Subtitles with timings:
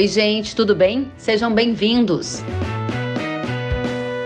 [0.00, 1.12] Oi, gente, tudo bem?
[1.18, 2.42] Sejam bem-vindos.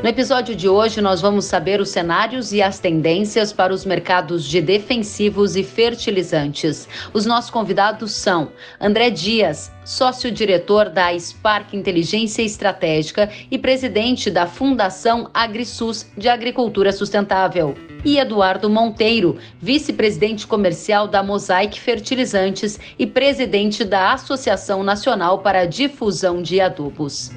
[0.05, 4.45] No episódio de hoje, nós vamos saber os cenários e as tendências para os mercados
[4.45, 6.87] de defensivos e fertilizantes.
[7.15, 15.31] Os nossos convidados são André Dias, sócio-diretor da Spark Inteligência Estratégica e presidente da Fundação
[15.33, 17.75] AgriSUS de Agricultura Sustentável.
[18.05, 25.65] E Eduardo Monteiro, vice-presidente comercial da Mosaic Fertilizantes e presidente da Associação Nacional para a
[25.65, 27.31] Difusão de Adubos.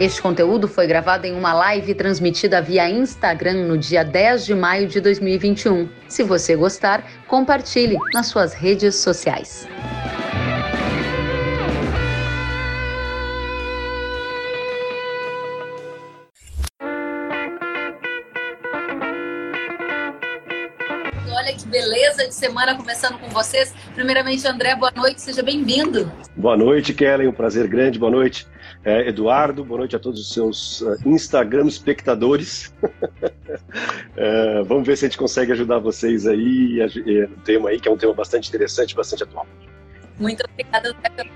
[0.00, 4.88] Este conteúdo foi gravado em uma live transmitida via Instagram no dia 10 de maio
[4.88, 5.90] de 2021.
[6.08, 9.68] Se você gostar, compartilhe nas suas redes sociais.
[21.30, 23.74] Olha que beleza de semana começando com vocês.
[23.94, 26.10] Primeiramente, André, boa noite, seja bem-vindo.
[26.34, 28.46] Boa noite, Kellen, um prazer grande, boa noite.
[28.82, 32.74] É, Eduardo, boa noite a todos os seus uh, Instagram espectadores.
[34.16, 36.78] é, vamos ver se a gente consegue ajudar vocês aí
[37.28, 39.46] no tema aí, que é um tema bastante interessante, bastante atual.
[40.18, 41.30] Muito obrigada, Eduardo.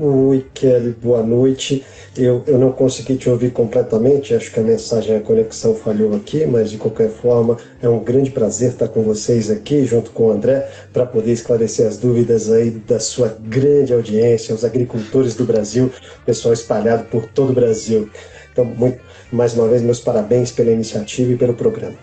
[0.00, 1.84] Oi, Kelly, boa noite.
[2.16, 6.46] Eu, eu não consegui te ouvir completamente, acho que a mensagem, a conexão falhou aqui,
[6.46, 10.30] mas de qualquer forma é um grande prazer estar com vocês aqui, junto com o
[10.30, 15.92] André, para poder esclarecer as dúvidas aí da sua grande audiência, os agricultores do Brasil,
[16.24, 18.08] pessoal espalhado por todo o Brasil.
[18.52, 19.00] Então, muito,
[19.32, 21.96] mais uma vez, meus parabéns pela iniciativa e pelo programa.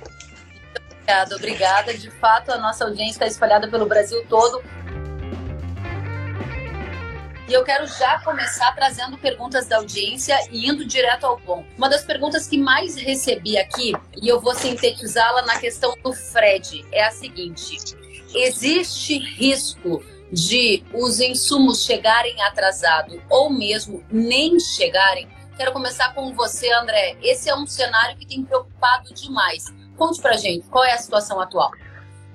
[1.04, 1.94] Obrigada, obrigada.
[1.94, 4.62] De fato, a nossa audiência está espalhada pelo Brasil todo.
[7.48, 11.68] E eu quero já começar trazendo perguntas da audiência e indo direto ao ponto.
[11.78, 16.84] Uma das perguntas que mais recebi aqui, e eu vou sintetizá-la na questão do Fred,
[16.92, 17.78] é a seguinte:
[18.34, 25.30] existe risco de os insumos chegarem atrasados ou mesmo nem chegarem?
[25.56, 27.16] Quero começar com você, André.
[27.22, 29.66] Esse é um cenário que tem preocupado demais.
[29.96, 31.72] Conte pra gente, qual é a situação atual?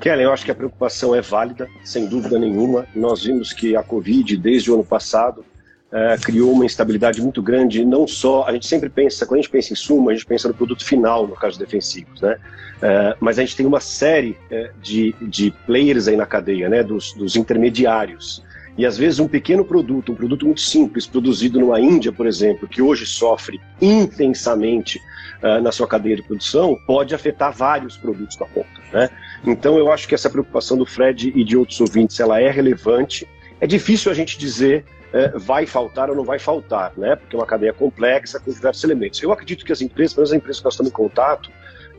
[0.00, 2.86] Kellen, eu acho que a preocupação é válida, sem dúvida nenhuma.
[2.94, 5.44] Nós vimos que a Covid, desde o ano passado,
[5.92, 7.84] é, criou uma instabilidade muito grande.
[7.84, 10.48] Não só, a gente sempre pensa, quando a gente pensa em suma, a gente pensa
[10.48, 12.38] no produto final, no caso defensivos, né?
[12.80, 16.82] É, mas a gente tem uma série é, de, de players aí na cadeia, né?
[16.82, 18.42] Dos, dos intermediários.
[18.78, 22.66] E às vezes um pequeno produto, um produto muito simples, produzido numa Índia, por exemplo,
[22.66, 24.98] que hoje sofre intensamente
[25.42, 28.80] uh, na sua cadeia de produção, pode afetar vários produtos da ponta.
[28.92, 29.10] Né?
[29.46, 33.26] Então eu acho que essa preocupação do Fred e de outros ouvintes ela é relevante.
[33.60, 37.16] É difícil a gente dizer uh, vai faltar ou não vai faltar, né?
[37.16, 39.22] porque é uma cadeia complexa com diversos elementos.
[39.22, 41.50] Eu acredito que as empresas, pelo menos as empresas que nós estamos em contato,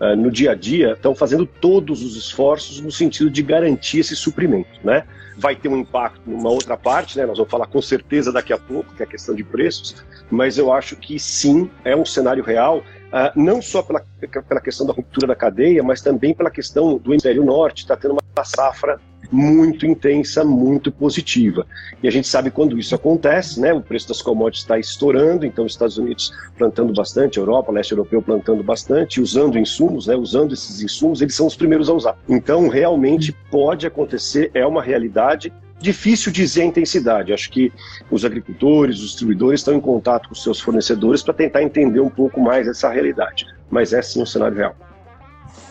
[0.02, 4.16] Uh, no dia a dia estão fazendo todos os esforços no sentido de garantir esse
[4.16, 5.06] suprimento, né?
[5.38, 7.24] Vai ter um impacto numa outra parte, né?
[7.28, 10.58] Nós vamos falar com certeza daqui a pouco, que é a questão de preços, mas
[10.58, 14.04] eu acho que sim, é um cenário real Uh, não só pela,
[14.48, 18.14] pela questão da ruptura da cadeia, mas também pela questão do hemisfério norte, está tendo
[18.14, 19.00] uma safra
[19.32, 21.66] muito intensa, muito positiva.
[22.04, 23.74] E a gente sabe quando isso acontece, né?
[23.74, 28.22] O preço das commodities está estourando, então os Estados Unidos plantando bastante, Europa, leste europeu
[28.22, 30.16] plantando bastante, usando insumos, né?
[30.16, 32.18] Usando esses insumos, eles são os primeiros a usar.
[32.28, 37.34] Então, realmente pode acontecer, é uma realidade difícil dizer a intensidade.
[37.34, 37.72] Acho que
[38.10, 42.40] os agricultores, os distribuidores estão em contato com seus fornecedores para tentar entender um pouco
[42.40, 43.46] mais essa realidade.
[43.70, 44.76] Mas é sim um cenário real.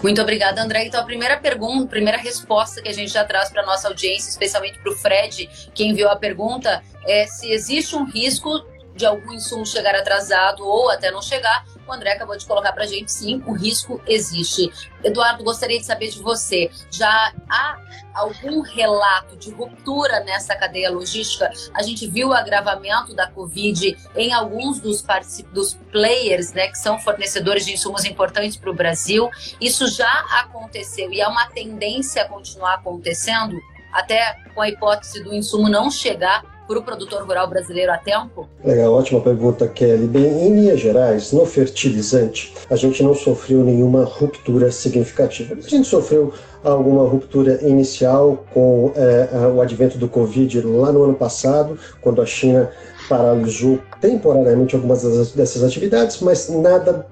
[0.03, 0.87] Muito obrigada, André.
[0.87, 4.31] Então, a primeira pergunta, primeira resposta que a gente já traz para a nossa audiência,
[4.31, 8.65] especialmente para o Fred, que enviou a pergunta, é se existe um risco
[9.01, 12.85] de algum insumo chegar atrasado ou até não chegar, o André acabou de colocar para
[12.85, 14.71] a gente, sim, o risco existe.
[15.03, 17.79] Eduardo, gostaria de saber de você, já há
[18.15, 21.51] algum relato de ruptura nessa cadeia logística?
[21.73, 25.03] A gente viu o agravamento da Covid em alguns dos,
[25.51, 29.31] dos players, né, que são fornecedores de insumos importantes para o Brasil.
[29.59, 33.59] Isso já aconteceu e é uma tendência a continuar acontecendo,
[33.95, 38.49] até com a hipótese do insumo não chegar para o produtor rural brasileiro a tempo?
[38.65, 40.07] Legal, ótima pergunta, Kelly.
[40.07, 45.55] Bem, em linhas gerais, no fertilizante, a gente não sofreu nenhuma ruptura significativa.
[45.55, 46.33] A gente sofreu
[46.63, 52.27] alguma ruptura inicial com é, o advento do Covid lá no ano passado, quando a
[52.27, 52.71] China
[53.09, 55.03] paralisou temporariamente algumas
[55.33, 57.05] dessas atividades, mas nada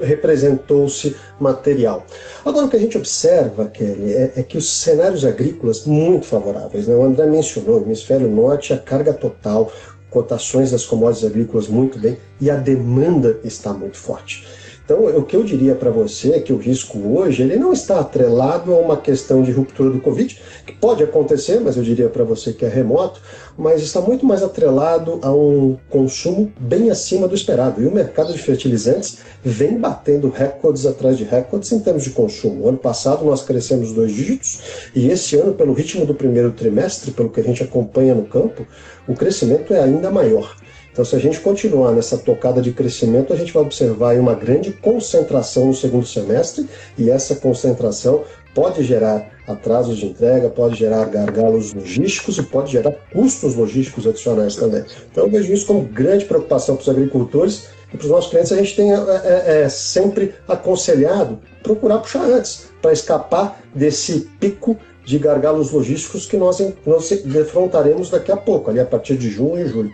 [0.00, 2.06] representou-se material.
[2.44, 6.86] Agora, o que a gente observa, Kelly, é, é que os cenários agrícolas muito favoráveis.
[6.86, 6.94] Né?
[6.94, 9.72] O André mencionou, o hemisfério norte, a carga total,
[10.10, 14.46] cotações das commodities agrícolas muito bem e a demanda está muito forte.
[14.84, 18.00] Então, o que eu diria para você é que o risco hoje ele não está
[18.00, 22.24] atrelado a uma questão de ruptura do Covid, que pode acontecer, mas eu diria para
[22.24, 23.20] você que é remoto,
[23.56, 27.82] mas está muito mais atrelado a um consumo bem acima do esperado.
[27.82, 32.64] E o mercado de fertilizantes vem batendo recordes atrás de recordes em termos de consumo.
[32.64, 37.10] O ano passado nós crescemos dois dígitos e esse ano, pelo ritmo do primeiro trimestre,
[37.10, 38.66] pelo que a gente acompanha no campo,
[39.06, 40.56] o crescimento é ainda maior.
[40.92, 44.72] Então, se a gente continuar nessa tocada de crescimento, a gente vai observar uma grande
[44.72, 46.68] concentração no segundo semestre
[46.98, 48.24] e essa concentração
[48.54, 54.54] pode gerar atrasos de entrega, pode gerar gargalos logísticos e pode gerar custos logísticos adicionais
[54.54, 54.84] também.
[55.10, 58.52] Então, eu vejo isso como grande preocupação para os agricultores e para os nossos clientes.
[58.52, 64.76] A gente tem é, é, é sempre aconselhado procurar puxar antes, para escapar desse pico
[65.06, 69.64] de gargalos logísticos que nós, nós defrontaremos daqui a pouco, ali a partir de junho
[69.64, 69.90] e julho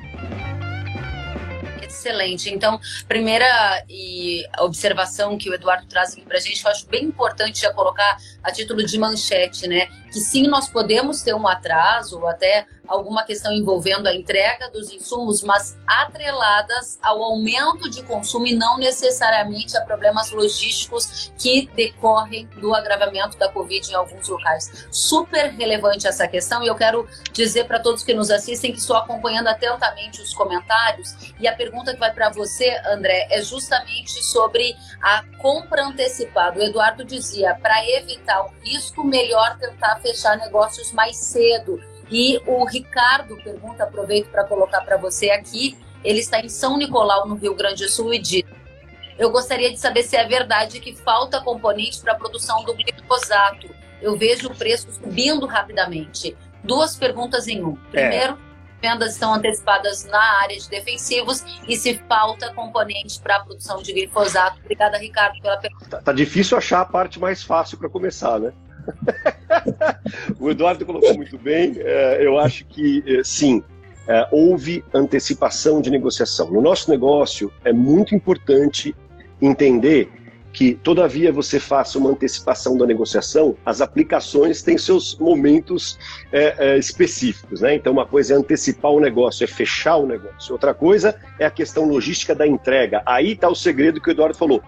[2.08, 2.50] excelente.
[2.50, 3.46] Então, primeira
[3.88, 7.72] e observação que o Eduardo traz aqui para a gente, eu acho bem importante já
[7.72, 8.16] colocar
[8.48, 9.86] a título de manchete, né?
[10.10, 14.90] Que sim, nós podemos ter um atraso ou até alguma questão envolvendo a entrega dos
[14.90, 22.46] insumos, mas atreladas ao aumento de consumo e não necessariamente a problemas logísticos que decorrem
[22.58, 24.88] do agravamento da Covid em alguns locais.
[24.90, 28.96] Super relevante essa questão e eu quero dizer para todos que nos assistem que estou
[28.96, 34.74] acompanhando atentamente os comentários e a pergunta que vai para você, André, é justamente sobre
[35.02, 36.58] a compra antecipada.
[36.58, 41.80] O Eduardo dizia, para evitar o risco, melhor tentar fechar negócios mais cedo
[42.10, 47.28] e o Ricardo pergunta, aproveito para colocar para você aqui, ele está em São Nicolau,
[47.28, 48.44] no Rio Grande do Sul, e diz:
[49.18, 53.68] Eu gostaria de saber se é verdade que falta componente para a produção do glifosato.
[54.00, 56.36] Eu vejo o preço subindo rapidamente.
[56.62, 57.76] Duas perguntas em um.
[57.92, 58.08] É.
[58.08, 58.47] Primeiro.
[58.80, 63.92] Vendas estão antecipadas na área de defensivos e se falta componente para a produção de
[63.92, 64.58] glifosato.
[64.60, 65.88] Obrigada, Ricardo, pela pergunta.
[65.88, 68.52] Tá, tá difícil achar a parte mais fácil para começar, né?
[70.38, 71.74] o Eduardo colocou muito bem.
[71.78, 73.62] É, eu acho que é, sim,
[74.06, 76.50] é, houve antecipação de negociação.
[76.50, 78.94] No nosso negócio é muito importante
[79.40, 80.10] entender
[80.58, 85.96] que, todavia, você faça uma antecipação da negociação, as aplicações têm seus momentos
[86.32, 87.60] é, é, específicos.
[87.60, 87.76] Né?
[87.76, 90.52] Então, uma coisa é antecipar o negócio, é fechar o negócio.
[90.52, 93.04] Outra coisa é a questão logística da entrega.
[93.06, 94.60] Aí está o segredo que o Eduardo falou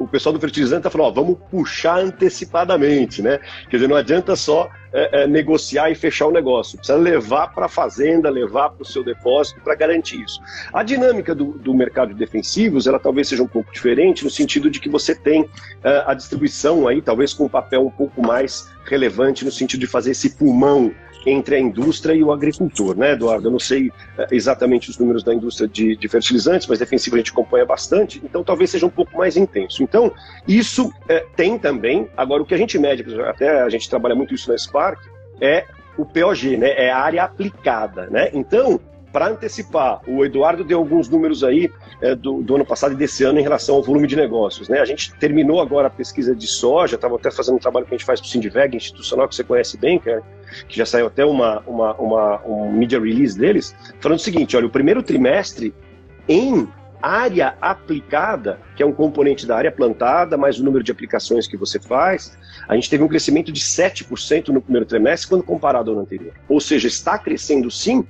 [0.00, 3.38] o pessoal do fertilizante está falando, ó, vamos puxar antecipadamente, né?
[3.70, 7.66] Quer dizer, não adianta só é, é, negociar e fechar o negócio, precisa levar para
[7.66, 10.40] a fazenda, levar para o seu depósito para garantir isso.
[10.72, 14.70] A dinâmica do, do, mercado de defensivos, ela talvez seja um pouco diferente, no sentido
[14.70, 15.48] de que você tem
[15.82, 19.86] é, a distribuição aí, talvez com um papel um pouco mais relevante, no sentido de
[19.86, 20.94] fazer esse pulmão
[21.26, 23.48] entre a indústria e o agricultor, né, Eduardo?
[23.48, 27.18] Eu não sei é, exatamente os números da indústria de, de fertilizantes, mas defensivo a
[27.18, 29.82] gente acompanha bastante, então talvez seja um pouco mais intenso.
[29.82, 30.12] Então,
[30.46, 34.34] isso é, tem também, agora o que a gente mede, até a gente trabalha muito
[34.34, 34.54] isso na
[35.40, 35.64] É
[35.96, 36.70] o POG, né?
[36.76, 38.30] É a área aplicada, né?
[38.32, 38.80] Então,
[39.12, 41.70] para antecipar, o Eduardo deu alguns números aí
[42.00, 44.68] é, do, do, ano passado e desse ano em relação ao volume de negócios.
[44.68, 44.80] Né?
[44.80, 47.98] A gente terminou agora a pesquisa de soja, estava até fazendo um trabalho que a
[47.98, 50.20] gente faz para o Sindiveg, institucional, que você conhece bem, que, é,
[50.68, 54.66] que já saiu até uma, uma, uma, um media release deles, falando o seguinte, olha,
[54.66, 55.74] o primeiro trimestre
[56.28, 56.68] em
[57.00, 61.56] área aplicada, que é um componente da área plantada, mais o número de aplicações que
[61.56, 62.36] você faz,
[62.68, 66.34] a gente teve um crescimento de 7% no primeiro trimestre quando comparado ao ano anterior.
[66.48, 68.04] Ou seja, está crescendo sim,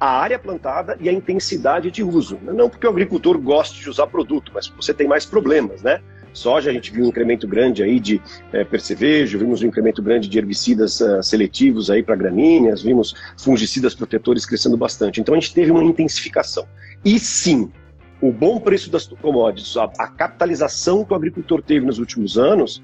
[0.00, 2.38] a área plantada e a intensidade de uso.
[2.42, 6.00] Não porque o agricultor goste de usar produto, mas você tem mais problemas, né?
[6.32, 8.20] Soja, a gente viu um incremento grande aí de
[8.52, 13.94] é, percevejo, vimos um incremento grande de herbicidas uh, seletivos aí para gramíneas, vimos fungicidas
[13.94, 15.20] protetores crescendo bastante.
[15.20, 16.66] Então a gente teve uma intensificação.
[17.04, 17.72] E sim,
[18.20, 22.82] o bom preço das commodities, a, a capitalização que o agricultor teve nos últimos anos,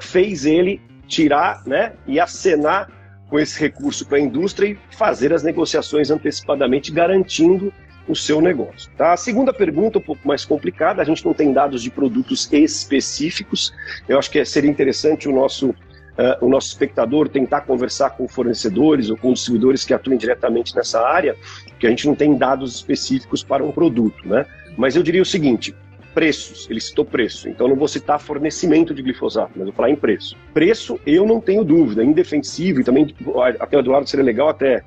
[0.00, 2.88] fez ele tirar né, e acenar
[3.28, 7.72] com esse recurso para a indústria e fazer as negociações antecipadamente, garantindo
[8.08, 8.90] o seu negócio.
[8.96, 9.12] Tá?
[9.12, 13.72] A segunda pergunta, um pouco mais complicada, a gente não tem dados de produtos específicos.
[14.08, 19.10] Eu acho que seria interessante o nosso, uh, o nosso espectador tentar conversar com fornecedores
[19.10, 21.36] ou com distribuidores que atuem diretamente nessa área,
[21.68, 24.26] porque a gente não tem dados específicos para um produto.
[24.26, 24.44] Né?
[24.76, 25.74] Mas eu diria o seguinte:
[26.14, 29.96] preços, ele citou preço, então não vou citar fornecimento de glifosato, mas vou falar em
[29.96, 30.36] preço.
[30.52, 33.14] Preço, eu não tenho dúvida, indefensivo, e também
[33.58, 34.82] até o Eduardo seria legal até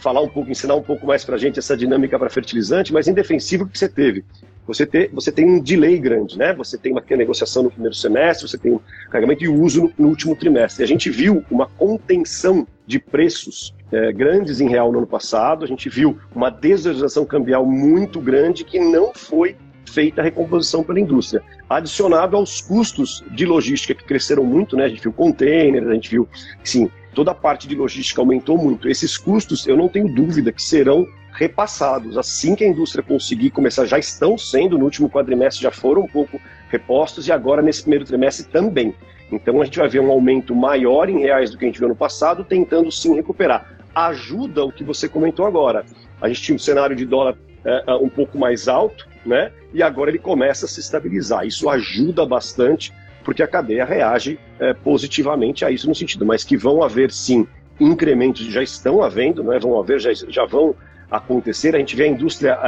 [0.00, 3.08] falar um pouco, ensinar um pouco mais para a gente essa dinâmica para fertilizante, mas
[3.08, 4.24] indefensivo que você teve.
[4.66, 6.52] Você, ter, você tem um delay grande, né?
[6.54, 10.08] Você tem uma negociação no primeiro semestre, você tem um carregamento e uso no, no
[10.08, 10.82] último trimestre.
[10.82, 15.64] E a gente viu uma contenção de preços é, grandes em real no ano passado,
[15.64, 19.56] a gente viu uma desvalorização cambial muito grande que não foi
[19.88, 24.84] feita a recomposição pela indústria, adicionado aos custos de logística que cresceram muito, né?
[24.84, 26.28] A gente viu containers, a gente viu,
[26.62, 28.88] sim, toda a parte de logística aumentou muito.
[28.88, 32.18] Esses custos, eu não tenho dúvida que serão repassados.
[32.18, 36.08] Assim que a indústria conseguir começar, já estão sendo no último quadrimestre, já foram um
[36.08, 38.94] pouco repostos e agora nesse primeiro trimestre também.
[39.30, 41.88] Então a gente vai ver um aumento maior em reais do que a gente viu
[41.88, 43.78] no passado, tentando sim recuperar.
[43.94, 45.84] Ajuda o que você comentou agora.
[46.20, 49.52] A gente tinha um cenário de dólar é um pouco mais alto, né?
[49.72, 51.46] E agora ele começa a se estabilizar.
[51.46, 52.92] Isso ajuda bastante,
[53.24, 57.46] porque a cadeia reage é, positivamente a isso no sentido, mas que vão haver sim
[57.78, 59.58] incrementos, já estão havendo, né?
[59.58, 60.74] Vão haver, já, já vão
[61.10, 61.74] acontecer.
[61.74, 62.58] A gente vê a indústria.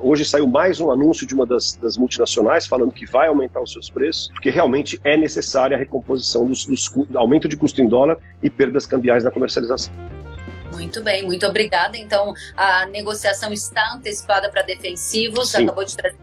[0.00, 3.72] Hoje saiu mais um anúncio de uma das, das, multinacionais falando que vai aumentar os
[3.72, 8.18] seus preços, porque realmente é necessária a recomposição dos, dos aumento de custo em dólar
[8.42, 9.92] e perdas cambiais na comercialização.
[10.74, 11.96] Muito bem, muito obrigada.
[11.96, 15.64] Então, a negociação está antecipada para defensivos, Sim.
[15.64, 16.18] acabou de trazer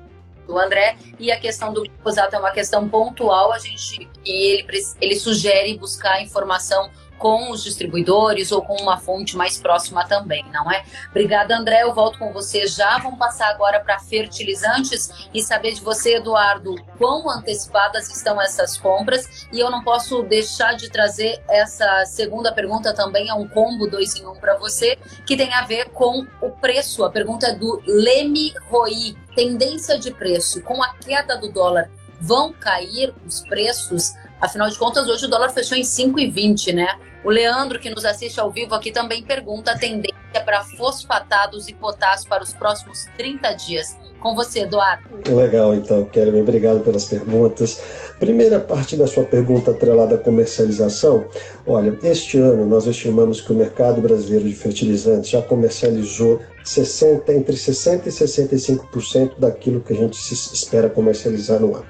[0.47, 4.67] do André, e a questão do glifosato é uma questão pontual, a gente e ele,
[4.99, 6.89] ele sugere buscar informação
[7.21, 10.83] com os distribuidores ou com uma fonte mais próxima também, não é?
[11.11, 11.83] Obrigada, André.
[11.83, 12.97] Eu volto com você já.
[12.97, 19.47] Vamos passar agora para fertilizantes e saber de você, Eduardo, quão antecipadas estão essas compras.
[19.53, 24.15] E eu não posso deixar de trazer essa segunda pergunta também, é um combo dois
[24.15, 27.03] em um para você, que tem a ver com o preço.
[27.03, 29.15] A pergunta é do Leme Roi.
[29.35, 30.61] Tendência de preço.
[30.63, 31.87] Com a queda do dólar,
[32.19, 34.13] vão cair os preços?
[34.41, 36.87] Afinal de contas, hoje o dólar fechou em 5,20, né?
[37.23, 41.73] O Leandro, que nos assiste ao vivo aqui, também pergunta a tendência para fosfatados e
[41.73, 43.95] potássio para os próximos 30 dias.
[44.19, 45.03] Com você, Eduardo.
[45.27, 46.41] Legal, então, Kelly.
[46.41, 47.81] Obrigado pelas perguntas.
[48.19, 51.25] Primeira parte da sua pergunta atrelada à comercialização.
[51.65, 57.55] Olha, este ano nós estimamos que o mercado brasileiro de fertilizantes já comercializou 60, entre
[57.55, 61.85] 60% e 65% daquilo que a gente espera comercializar no ano.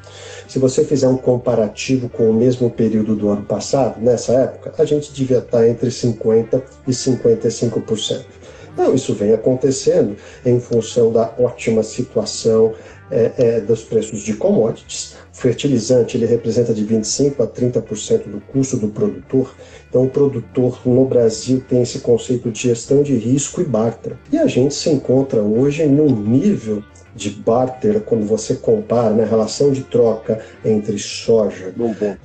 [0.51, 4.83] Se você fizer um comparativo com o mesmo período do ano passado, nessa época, a
[4.83, 8.25] gente devia estar entre 50% e 55%.
[8.73, 12.73] Então, isso vem acontecendo em função da ótima situação
[13.09, 15.15] é, é, dos preços de commodities.
[15.31, 19.55] Fertilizante ele representa de 25% a 30% do custo do produtor.
[19.89, 24.17] Então, o produtor no Brasil tem esse conceito de gestão de risco e barter.
[24.29, 26.83] E a gente se encontra hoje num nível
[27.15, 31.73] de barter, quando você compara na né, relação de troca entre soja,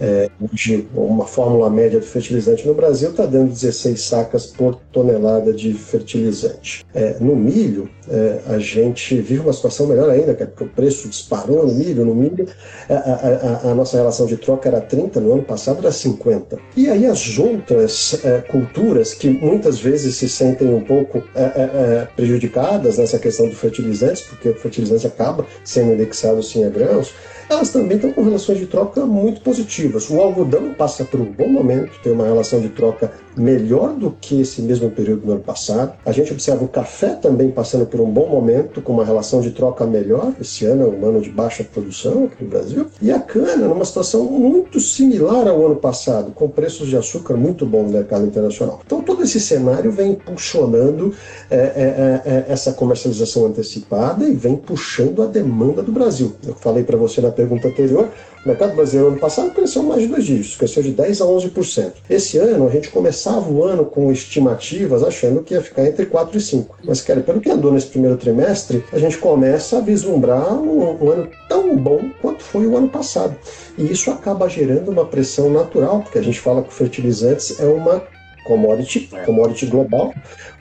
[0.01, 5.53] é, hoje uma fórmula média do fertilizante no Brasil está dando 16 sacas por tonelada
[5.53, 6.85] de fertilizante.
[6.95, 11.67] É, no milho, é, a gente vive uma situação melhor ainda, porque o preço disparou
[11.67, 12.05] no milho.
[12.05, 12.47] No milho,
[12.89, 16.59] a, a, a, nossa relação de troca era 30, no ano passado era 50.
[16.77, 21.47] E aí as outras é, culturas que muitas vezes se sentem um pouco é, é,
[21.47, 24.76] é prejudicadas nessa questão do fertilizante, porque o fertilizante
[25.07, 27.13] acaba sendo indexado sim a grãos,
[27.49, 30.11] elas também estão com relações de troca muito positivas.
[30.11, 34.41] O algodão passa por um bom momento, tem uma relação de troca melhor do que
[34.41, 35.93] esse mesmo período do ano passado.
[36.05, 39.51] A gente observa o café também passando por um bom momento, com uma relação de
[39.51, 40.33] troca melhor.
[40.41, 42.87] Esse ano é um ano de baixa produção aqui no Brasil.
[43.01, 47.67] E a cana, numa situação muito similar ao ano passado, com preços de açúcar muito
[47.67, 48.81] bons no mercado internacional.
[48.85, 51.15] Então, todo esse cenário vem impulsionando
[51.51, 56.33] é, é, é, é essa comercialização antecipada e vem puxando a demanda do Brasil.
[56.47, 58.09] Eu falei para você na pergunta anterior,
[58.45, 61.93] o mercado brasileiro ano passado cresceu mais de dois dígitos, cresceu de 10% a 11%.
[62.09, 66.35] Esse ano, a gente começava o ano com estimativas achando que ia ficar entre 4%
[66.35, 66.67] e 5%.
[66.85, 71.11] Mas, cara, pelo que andou nesse primeiro trimestre, a gente começa a vislumbrar um, um
[71.11, 73.37] ano tão bom quanto foi o ano passado.
[73.77, 78.03] E isso acaba gerando uma pressão natural, porque a gente fala que fertilizantes é uma
[78.47, 80.15] commodity, commodity global,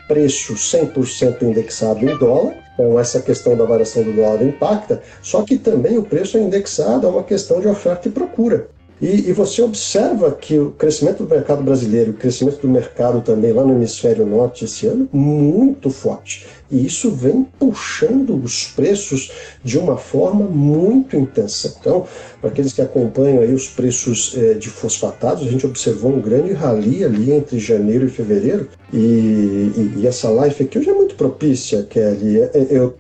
[0.08, 5.58] preço 100% indexado em dólar, então, essa questão da variação do dólar impacta, só que
[5.58, 8.68] também o preço é indexado a uma questão de oferta e procura.
[9.02, 13.52] E, e, você observa que o crescimento do mercado brasileiro, o crescimento do mercado também
[13.52, 16.48] lá no hemisfério norte esse ano, muito forte.
[16.70, 19.32] E isso vem puxando os preços
[19.64, 21.76] de uma forma muito intensa.
[21.80, 22.06] Então,
[22.42, 26.54] para aqueles que acompanham aí os preços eh, de fosfatados, a gente observou um grande
[26.54, 28.68] rally ali entre janeiro e fevereiro.
[28.92, 32.40] E, e, e essa live aqui hoje é muito propícia, Kelly.
[32.40, 32.96] É, é, eu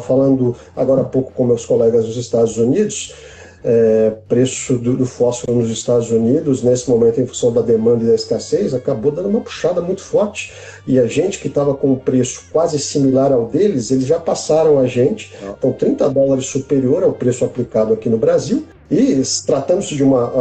[0.00, 3.14] falando agora há pouco com meus colegas dos Estados Unidos,
[3.62, 8.06] é, preço do, do, fósforo nos Estados Unidos, nesse momento, em função da demanda e
[8.06, 10.52] da escassez, acabou dando uma puxada muito forte.
[10.86, 14.78] E a gente que estava com um preço quase similar ao deles, eles já passaram
[14.78, 18.64] a gente, então 30 dólares superior ao preço aplicado aqui no Brasil.
[18.90, 20.32] E tratando-se de uma,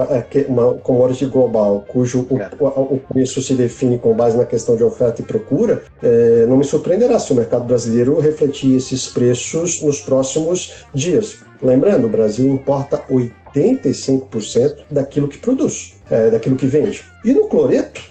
[0.47, 2.49] uma commodity global, cujo é.
[2.59, 6.57] o, o, preço se define com base na questão de oferta e procura, é, não
[6.57, 11.38] me surpreenderá se o mercado brasileiro refletir esses preços nos próximos dias.
[11.61, 17.03] Lembrando, o Brasil importa 85% daquilo que produz, é, daquilo que vende.
[17.25, 18.01] E no cloreto,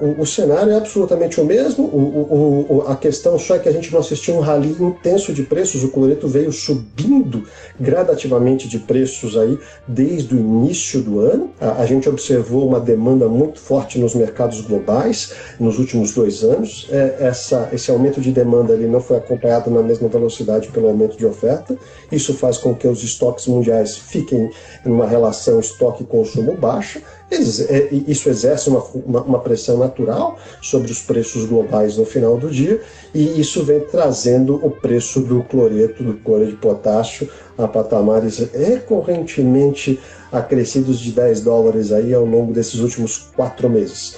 [0.00, 1.84] o, o, cenário é absolutamente o mesmo.
[1.84, 5.42] O, o, a questão só é que a gente não assistiu um rally intenso de
[5.42, 5.84] preços.
[5.84, 7.44] O cloreto veio subindo
[7.78, 11.50] gradativamente de preços aí desde o início do ano.
[11.60, 16.88] A, a gente observou uma demanda muito forte nos mercados globais nos últimos dois anos.
[16.90, 21.16] É, essa, esse aumento de demanda ali não foi acompanhado na mesma velocidade pelo aumento
[21.16, 21.76] de oferta.
[22.10, 24.50] Isso faz com que os estoques mundiais fiquem
[24.84, 27.02] numa relação estoque-consumo baixa.
[27.28, 32.48] É, isso exerce uma, uma, uma, pressão natural sobre os preços globais no final do
[32.48, 32.80] dia,
[33.12, 37.28] e isso vem trazendo o preço do cloreto, do cloreto de potássio,
[37.58, 39.98] a patamares recorrentemente
[40.30, 44.16] acrescidos de 10 dólares aí ao longo desses últimos quatro meses.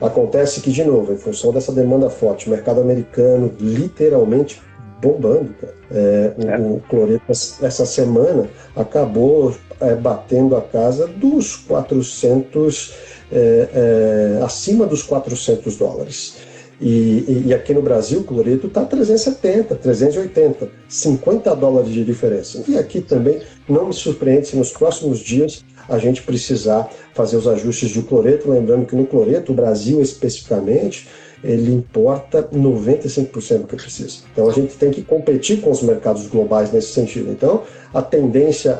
[0.00, 4.62] Acontece que, de novo, em função dessa demanda forte, o mercado americano literalmente
[5.02, 5.54] bombando.
[5.90, 6.58] É, o, é.
[6.58, 12.94] o cloreto essa semana acabou é, batendo a casa dos 400,
[13.30, 16.36] é, é, acima dos 400 dólares.
[16.80, 22.62] E, e, aqui no Brasil, o cloreto está 370, 380, 50 dólares de diferença.
[22.68, 27.48] E aqui também não me surpreende se nos próximos dias a gente precisar fazer os
[27.48, 28.48] ajustes de cloreto.
[28.48, 31.08] Lembrando que no cloreto, o Brasil especificamente,
[31.42, 34.18] ele importa 95% do que precisa.
[34.32, 37.30] Então a gente tem que competir com os mercados globais nesse sentido.
[37.30, 38.78] Então a tendência,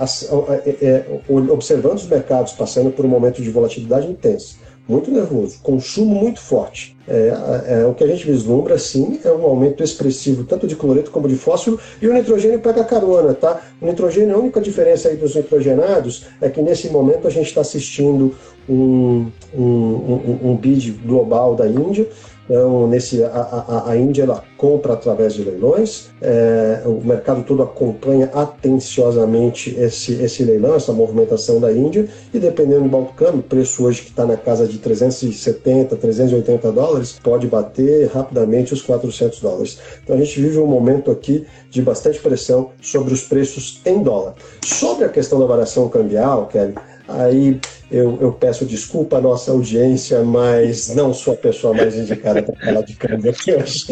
[0.50, 4.56] é, é, observando os mercados passando por um momento de volatilidade intensa,
[4.88, 6.96] muito nervoso, consumo muito forte.
[7.06, 11.10] É, é, o que a gente vislumbra, sim, é um aumento expressivo tanto de cloreto
[11.10, 13.60] como de fósforo, e o nitrogênio pega carona, tá?
[13.82, 17.60] O nitrogênio, a única diferença aí dos nitrogenados é que nesse momento a gente está
[17.60, 18.34] assistindo
[18.66, 22.08] um, um, um, um bid global da Índia,
[22.48, 27.62] então, nesse, a, a, a Índia ela compra através de leilões, é, o mercado todo
[27.62, 33.84] acompanha atenciosamente esse, esse leilão, essa movimentação da Índia, e dependendo do balcão, o preço
[33.84, 39.78] hoje que está na casa de 370, 380 dólares, pode bater rapidamente os 400 dólares.
[40.02, 44.34] Então a gente vive um momento aqui de bastante pressão sobre os preços em dólar.
[44.64, 46.74] Sobre a questão da variação cambial, Kelly,
[47.08, 47.58] aí
[47.90, 52.54] eu, eu, peço desculpa à nossa audiência, mas não sou a pessoa mais indicada para
[52.54, 53.86] falar de câmbio aqui hoje.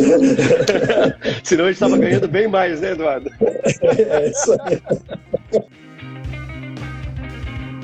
[1.43, 3.31] Senão a gente estava ganhando bem mais, né, Eduardo?
[3.83, 4.81] É isso aí.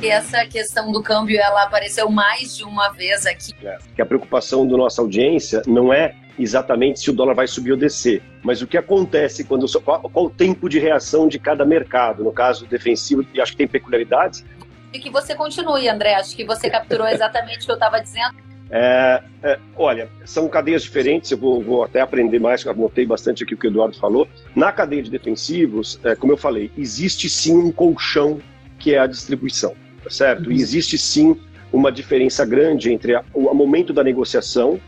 [0.02, 3.54] E essa questão do câmbio, ela apareceu mais de uma vez aqui.
[3.62, 7.70] É, que a preocupação da nossa audiência não é exatamente se o dólar vai subir
[7.70, 11.64] ou descer, mas o que acontece quando qual, qual o tempo de reação de cada
[11.64, 14.44] mercado, no caso defensivo, e acho que tem peculiaridades,
[14.92, 16.14] e que você continue, André.
[16.14, 18.34] Acho que você capturou exatamente o que eu estava dizendo.
[18.74, 23.44] É, é, olha, são cadeias diferentes, eu vou, vou, até aprender mais, eu anotei bastante
[23.44, 24.26] aqui o que o Eduardo falou.
[24.56, 28.40] Na cadeia de defensivos, é, como eu falei, existe sim um colchão
[28.78, 30.46] que é a distribuição, tá certo?
[30.46, 30.52] Uhum.
[30.52, 31.38] E existe sim
[31.70, 34.80] uma diferença grande entre a, o momento da negociação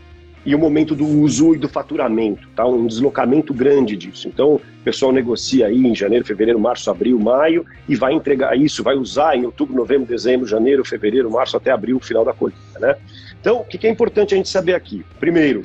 [0.45, 2.65] e o momento do uso e do faturamento, tá?
[2.65, 4.27] Um deslocamento grande disso.
[4.27, 8.83] Então, o pessoal negocia aí em janeiro, fevereiro, março, abril, maio e vai entregar isso,
[8.83, 12.95] vai usar em outubro, novembro, dezembro, janeiro, fevereiro, março até abril, final da colheita, né?
[13.41, 15.03] Então, o que é importante a gente saber aqui?
[15.19, 15.63] Primeiro,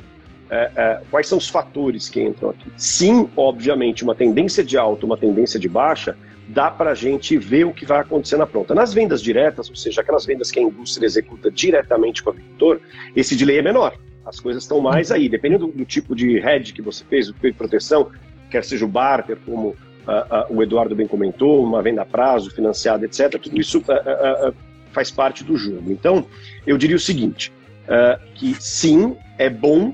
[0.49, 2.71] é, é, quais são os fatores que entram aqui?
[2.75, 6.17] Sim, obviamente, uma tendência de alta, uma tendência de baixa,
[6.47, 8.73] dá para a gente ver o que vai acontecer na pronta.
[8.75, 12.79] Nas vendas diretas, ou seja, aquelas vendas que a indústria executa diretamente com o agricultor,
[13.15, 15.27] esse delay é menor as coisas estão mais aí.
[15.27, 18.11] Dependendo do, do tipo de hedge que você fez, o tipo de proteção,
[18.49, 22.51] quer seja o barter, como uh, uh, o Eduardo bem comentou, uma venda a prazo,
[22.51, 24.53] financiada, etc., tudo isso uh,
[24.91, 25.91] faz parte do jogo.
[25.91, 26.25] Então,
[26.65, 27.51] eu diria o seguinte,
[28.35, 29.93] que sim, é bom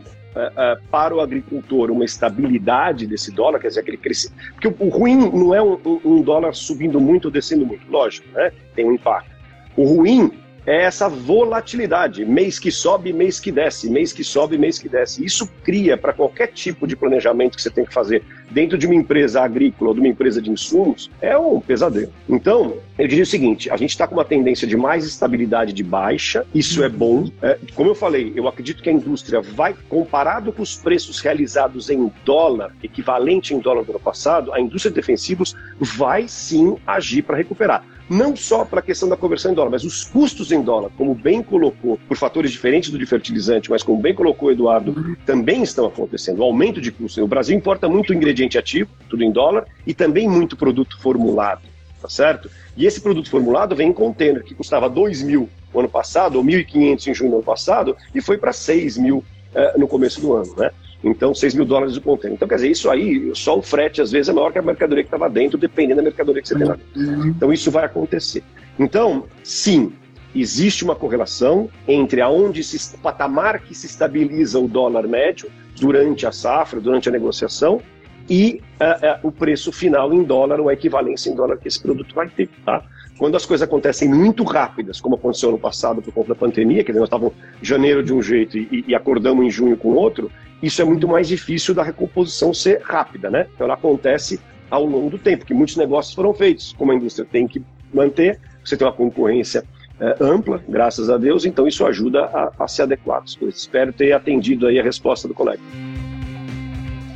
[0.91, 4.53] para o agricultor uma estabilidade desse dólar, quer dizer, aquele crescimento.
[4.53, 8.51] Porque o, ruim não é um, um, dólar subindo muito ou descendo muito, lógico, né?
[8.75, 9.31] tem um impacto.
[9.75, 10.31] O ruim
[10.67, 15.23] é essa volatilidade, mês que sobe, mês que desce, mês que sobe, mês que desce.
[15.23, 18.95] Isso cria para qualquer tipo de planejamento que você tem que fazer dentro de uma
[18.95, 22.11] empresa agrícola ou de uma empresa de insumos, é um pesadelo.
[22.27, 25.83] Então, eu diria o seguinte: a gente está com uma tendência de mais estabilidade de
[25.83, 27.29] baixa, isso é bom.
[27.41, 31.89] É, como eu falei, eu acredito que a indústria vai, comparado com os preços realizados
[31.89, 37.21] em dólar, equivalente em dólar do ano passado, a indústria de defensivos vai sim agir
[37.21, 40.61] para recuperar não só para a questão da conversão em dólar, mas os custos em
[40.61, 45.17] dólar, como bem colocou, por fatores diferentes do de fertilizante, mas como bem colocou Eduardo,
[45.25, 46.39] também estão acontecendo.
[46.39, 47.23] O aumento de custos.
[47.23, 51.61] O Brasil importa muito ingrediente ativo, tudo em dólar, e também muito produto formulado.
[52.01, 52.49] tá certo?
[52.75, 56.43] E esse produto formulado vem em container, que custava 2 mil no ano passado, ou
[56.43, 60.33] 1.500 em junho do ano passado, e foi para 6 mil uh, no começo do
[60.33, 60.71] ano, né?
[61.03, 62.35] Então, 6 mil dólares o container.
[62.35, 65.03] Então, quer dizer, isso aí, só o frete às vezes é maior que a mercadoria
[65.03, 67.13] que estava dentro, dependendo da mercadoria que você tem lá dentro.
[67.13, 67.27] Uhum.
[67.27, 68.43] Então, isso vai acontecer.
[68.79, 69.93] Então, sim,
[70.35, 76.25] existe uma correlação entre aonde se, o patamar que se estabiliza o dólar médio durante
[76.25, 77.81] a safra, durante a negociação,
[78.29, 81.81] e uh, uh, o preço final em dólar, ou a equivalência em dólar que esse
[81.81, 82.49] produto vai ter.
[82.65, 82.83] Tá?
[83.17, 86.93] Quando as coisas acontecem muito rápidas, como aconteceu no passado por conta da pandemia, que
[86.93, 90.81] nós estávamos em janeiro de um jeito e, e acordamos em junho com outro, isso
[90.81, 93.47] é muito mais difícil da recomposição ser rápida, né?
[93.53, 97.27] Então ela acontece ao longo do tempo, que muitos negócios foram feitos, como a indústria
[97.29, 99.63] tem que manter, você tem uma concorrência
[99.99, 103.61] é, ampla, graças a Deus, então isso ajuda a, a se adequar às coisas.
[103.61, 105.61] Espero ter atendido aí a resposta do colega.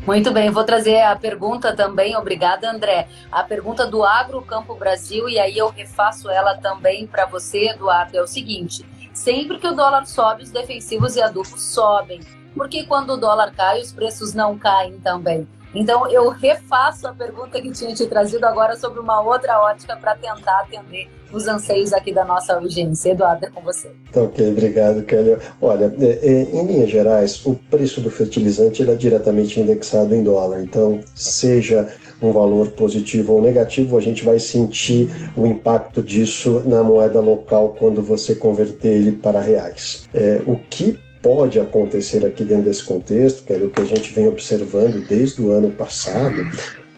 [0.06, 3.08] Muito bem, vou trazer a pergunta também, obrigada André.
[3.32, 8.18] A pergunta do Agro Campo Brasil, e aí eu refaço ela também para você, Eduardo,
[8.18, 8.84] é o seguinte:
[9.14, 12.20] sempre que o dólar sobe, os defensivos e adubos sobem.
[12.56, 15.48] Porque quando o dólar cai, os preços não caem também?
[15.74, 20.16] Então, eu refaço a pergunta que tinha te trazido agora sobre uma outra ótica para
[20.16, 23.12] tentar atender os anseios aqui da nossa audiência.
[23.12, 23.90] Eduardo, é com você.
[24.12, 25.38] Tá ok, obrigado, Kelly.
[25.62, 30.62] Olha, é, é, em linhas gerais, o preço do fertilizante é diretamente indexado em dólar.
[30.62, 31.88] Então, seja
[32.22, 37.76] um valor positivo ou negativo, a gente vai sentir o impacto disso na moeda local
[37.80, 40.08] quando você converter ele para reais.
[40.14, 44.14] É, o que pode acontecer aqui dentro desse contexto, que é o que a gente
[44.14, 46.46] vem observando desde o ano passado,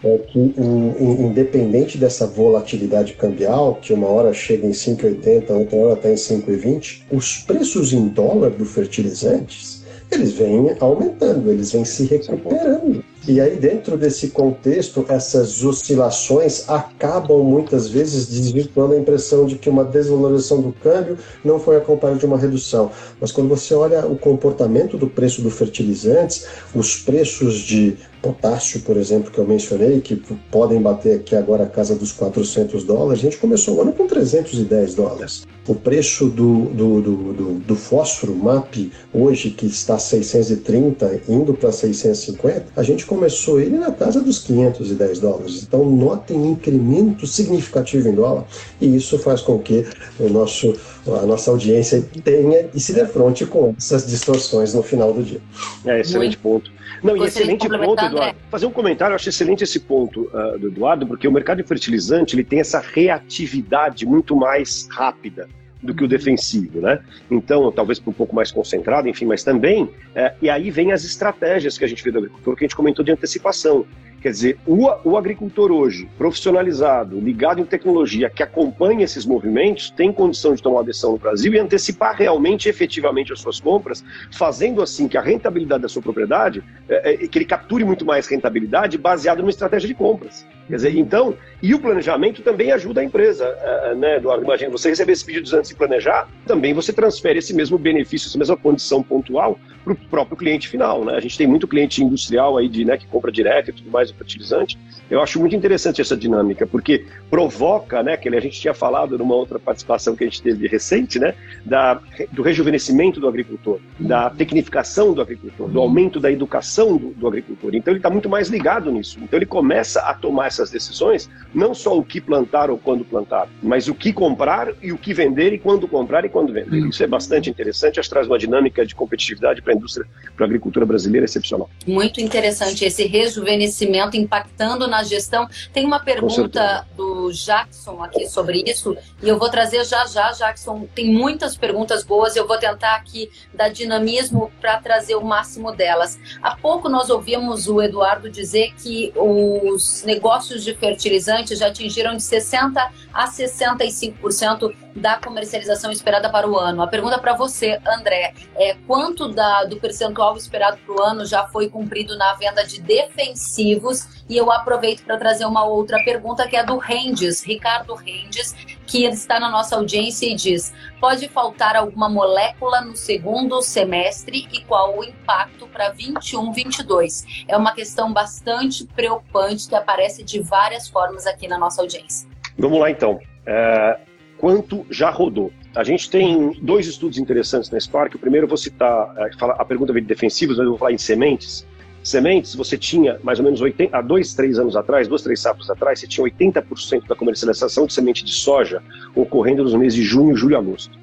[0.03, 6.09] é que, independente dessa volatilidade cambial, que uma hora chega em 5,80, outra hora está
[6.09, 13.03] em 5,20, os preços em dólar do fertilizantes, eles vêm aumentando, eles vêm se recuperando.
[13.25, 19.69] E aí, dentro desse contexto, essas oscilações acabam muitas vezes desvirtuando a impressão de que
[19.69, 22.91] uma desvalorização do câmbio não foi acompanhada de uma redução.
[23.21, 28.95] Mas quando você olha o comportamento do preço dos fertilizantes, os preços de potássio, por
[28.95, 30.15] exemplo, que eu mencionei, que
[30.49, 34.07] podem bater aqui agora a casa dos 400 dólares, a gente começou o ano com
[34.07, 35.45] 310 dólares.
[35.67, 41.71] O preço do, do, do, do, do fósforo MAP, hoje, que está 630, indo para
[41.71, 45.63] 650, a gente começou ele na casa dos 510 dólares.
[45.63, 48.45] Então, notem um incremento significativo em dólar,
[48.81, 49.85] e isso faz com que
[50.19, 50.73] o nosso,
[51.07, 55.39] a nossa audiência tenha e se defronte com essas distorções no final do dia.
[55.85, 56.71] É, excelente ponto.
[57.03, 58.39] Não, e excelente ponto, Eduardo.
[58.49, 61.67] Fazer um comentário, eu acho excelente esse ponto uh, do Eduardo, porque o mercado de
[61.67, 65.47] fertilizante ele tem essa reatividade muito mais rápida
[65.83, 66.99] do que o defensivo, né?
[67.29, 71.77] Então, talvez um pouco mais concentrado, enfim, mas também, é, e aí vem as estratégias
[71.77, 73.85] que a gente vê do agricultor, que a gente comentou de antecipação.
[74.23, 80.13] Quer dizer, o, o agricultor hoje, profissionalizado, ligado em tecnologia, que acompanha esses movimentos, tem
[80.13, 84.81] condição de tomar uma decisão no Brasil e antecipar realmente, efetivamente, as suas compras, fazendo
[84.81, 88.97] assim que a rentabilidade da sua propriedade, é, é, que ele capture muito mais rentabilidade
[88.97, 90.47] baseado numa estratégia de compras.
[90.69, 94.45] Quer dizer, então, e o planejamento também ajuda a empresa, é, é, né, Eduardo?
[94.45, 98.37] Imagina, você receber esses pedidos antes de planejar, também você transfere esse mesmo benefício, essa
[98.37, 101.15] mesma condição pontual para o próprio cliente final, né?
[101.15, 104.12] A gente tem muito cliente industrial aí de, né, que compra direto e tudo mais
[104.13, 104.77] fertilizante.
[105.09, 109.35] Eu acho muito interessante essa dinâmica, porque provoca, né, que a gente tinha falado numa
[109.35, 111.33] outra participação que a gente teve recente, né,
[111.65, 111.99] da,
[112.31, 117.75] do rejuvenescimento do agricultor, da tecnificação do agricultor, do aumento da educação do, do agricultor.
[117.75, 119.19] Então ele está muito mais ligado nisso.
[119.21, 123.47] Então ele começa a tomar essas decisões, não só o que plantar ou quando plantar,
[123.61, 126.87] mas o que comprar e o que vender e quando comprar e quando vender.
[126.87, 130.45] Isso é bastante interessante, acho que traz uma dinâmica de competitividade para a indústria, para
[130.45, 131.69] a agricultura brasileira excepcional.
[131.85, 135.47] Muito interessante esse rejuvenescimento impactando na gestão.
[135.71, 140.87] Tem uma pergunta do Jackson aqui sobre isso e eu vou trazer já já, Jackson.
[140.93, 146.19] Tem muitas perguntas boas, eu vou tentar aqui dar dinamismo para trazer o máximo delas.
[146.41, 152.23] Há pouco nós ouvimos o Eduardo dizer que os negócios de fertilizantes já atingiram de
[152.23, 156.81] 60 a 65% da comercialização esperada para o ano.
[156.81, 161.47] A pergunta para você, André, é quanto da, do percentual esperado para o ano já
[161.47, 164.23] foi cumprido na venda de defensivos?
[164.29, 169.05] E eu aproveito para trazer uma outra pergunta que é do Rendes, Ricardo Rendes, que
[169.05, 174.97] está na nossa audiência e diz: pode faltar alguma molécula no segundo semestre e qual
[174.97, 177.25] o impacto para 21, 22?
[177.47, 182.29] É uma questão bastante preocupante que aparece de várias formas aqui na nossa audiência.
[182.57, 183.19] Vamos lá então.
[183.45, 183.99] É,
[184.43, 185.53] quanto já rodou?
[185.73, 188.13] A gente tem dois estudos interessantes na Spark.
[188.15, 190.91] O primeiro eu vou citar, é, a pergunta veio de defensivos, mas eu vou falar
[190.91, 191.65] em sementes.
[192.03, 195.69] sementes, você tinha mais ou menos 80, há dois, três anos atrás, duas, três safras
[195.69, 198.83] atrás, você tinha 80% da comercialização de semente de soja
[199.15, 200.99] ocorrendo nos meses de junho, julho e agosto.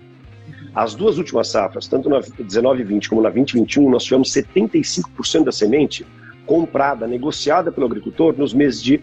[0.75, 4.05] As duas últimas safras, tanto na 19 e 20 como na 20 e 21, nós
[4.05, 6.07] tivemos 75% da semente
[6.45, 9.01] comprada, negociada pelo agricultor nos meses de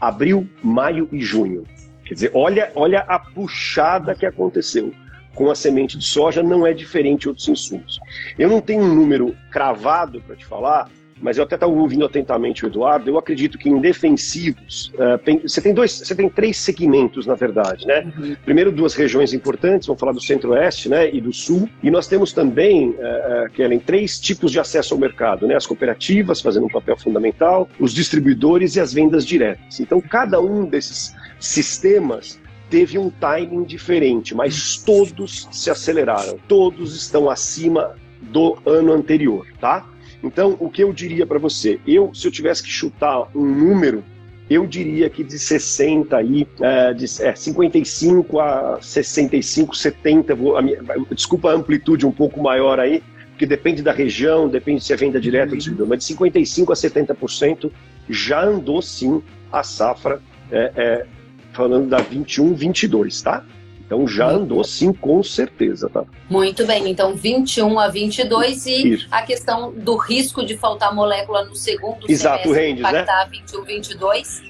[0.00, 1.64] abril, maio e junho.
[2.10, 4.92] Quer dizer, olha, olha a puxada que aconteceu
[5.32, 8.00] com a semente de soja, não é diferente de outros insumos.
[8.36, 12.64] Eu não tenho um número cravado para te falar, mas eu até estava ouvindo atentamente
[12.64, 16.56] o Eduardo, eu acredito que em defensivos, uh, tem, você tem dois, você tem três
[16.56, 18.12] segmentos, na verdade, né?
[18.18, 18.36] Uhum.
[18.44, 22.32] Primeiro, duas regiões importantes, vamos falar do centro-oeste né, e do sul, e nós temos
[22.32, 25.54] também, uh, Kellen, três tipos de acesso ao mercado, né?
[25.54, 29.80] As cooperativas fazendo um papel fundamental, os distribuidores e as vendas diretas.
[29.80, 37.28] Então, cada um desses sistemas teve um timing diferente, mas todos se aceleraram, todos estão
[37.28, 39.84] acima do ano anterior, tá?
[40.22, 41.80] Então, o que eu diria para você?
[41.86, 44.04] Eu, se eu tivesse que chutar um número,
[44.50, 50.62] eu diria que de 60 aí, é, de é, 55 a 65, 70, vou, a
[50.62, 54.96] minha, desculpa a amplitude um pouco maior aí, porque depende da região, depende se é
[54.96, 57.70] venda direta ou distribuidor, mas de 55 a 70%
[58.08, 61.06] já andou sim a safra, é, é,
[61.52, 63.44] falando da 21, 22, tá?
[63.90, 66.04] Então já andou sim, com certeza, tá?
[66.28, 69.08] Muito bem, então 21 a 22 e Isso.
[69.10, 73.30] a questão do risco de faltar molécula no segundo Exato, semestre Rendes, impactar né?
[73.32, 74.42] 21, 22.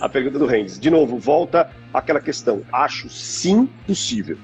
[0.00, 0.80] A pergunta do Rendes.
[0.80, 2.62] De novo, volta àquela questão.
[2.72, 4.38] Acho sim possível.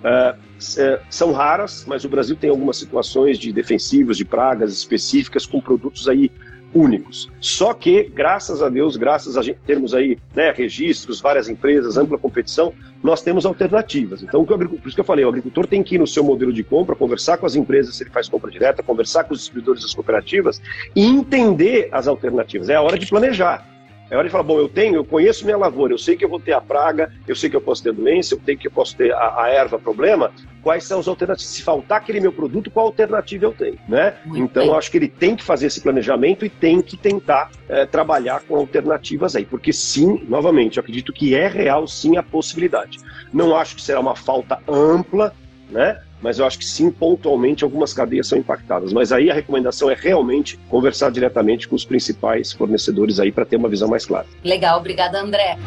[0.00, 5.60] Uh, são raras, mas o Brasil tem algumas situações de defensivos, de pragas específicas com
[5.60, 6.32] produtos aí
[6.74, 7.30] únicos.
[7.40, 12.18] Só que, graças a Deus, graças a gente termos aí né, registros, várias empresas, ampla
[12.18, 14.22] competição, nós temos alternativas.
[14.22, 16.62] Então, por isso que eu falei, o agricultor tem que ir no seu modelo de
[16.62, 19.94] compra, conversar com as empresas se ele faz compra direta, conversar com os distribuidores das
[19.94, 20.60] cooperativas
[20.94, 22.68] e entender as alternativas.
[22.68, 23.66] É a hora de planejar.
[24.10, 26.28] É hora de falar, bom, eu tenho, eu conheço minha lavoura, eu sei que eu
[26.28, 28.70] vou ter a praga, eu sei que eu posso ter doença, eu sei que eu
[28.72, 31.48] posso ter a, a erva problema, quais são as alternativas?
[31.48, 34.16] Se faltar aquele meu produto, qual alternativa eu tenho, né?
[34.24, 34.72] Muito então, bem.
[34.72, 38.40] eu acho que ele tem que fazer esse planejamento e tem que tentar é, trabalhar
[38.40, 42.98] com alternativas aí, porque sim, novamente, eu acredito que é real sim a possibilidade.
[43.32, 45.32] Não acho que será uma falta ampla,
[45.70, 46.00] né?
[46.20, 48.92] Mas eu acho que sim, pontualmente, algumas cadeias são impactadas.
[48.92, 53.56] Mas aí a recomendação é realmente conversar diretamente com os principais fornecedores aí para ter
[53.56, 54.26] uma visão mais clara.
[54.44, 55.58] Legal, obrigada, André.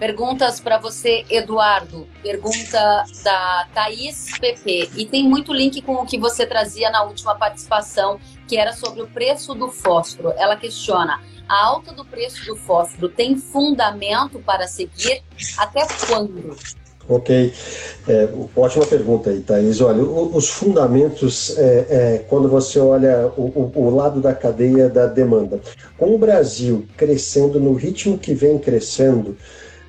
[0.00, 2.08] Perguntas para você, Eduardo.
[2.22, 4.92] Pergunta da Thaís PP.
[4.96, 9.02] E tem muito link com o que você trazia na última participação, que era sobre
[9.02, 10.32] o preço do fósforo.
[10.38, 15.22] Ela questiona: a alta do preço do fósforo tem fundamento para seguir?
[15.58, 16.56] Até quando?
[17.10, 17.52] Ok,
[18.08, 19.80] é, ótima pergunta aí, Thaís.
[19.80, 25.58] Olha, os fundamentos, é, é, quando você olha o, o, lado da cadeia da demanda,
[25.98, 29.36] com o Brasil crescendo no ritmo que vem crescendo,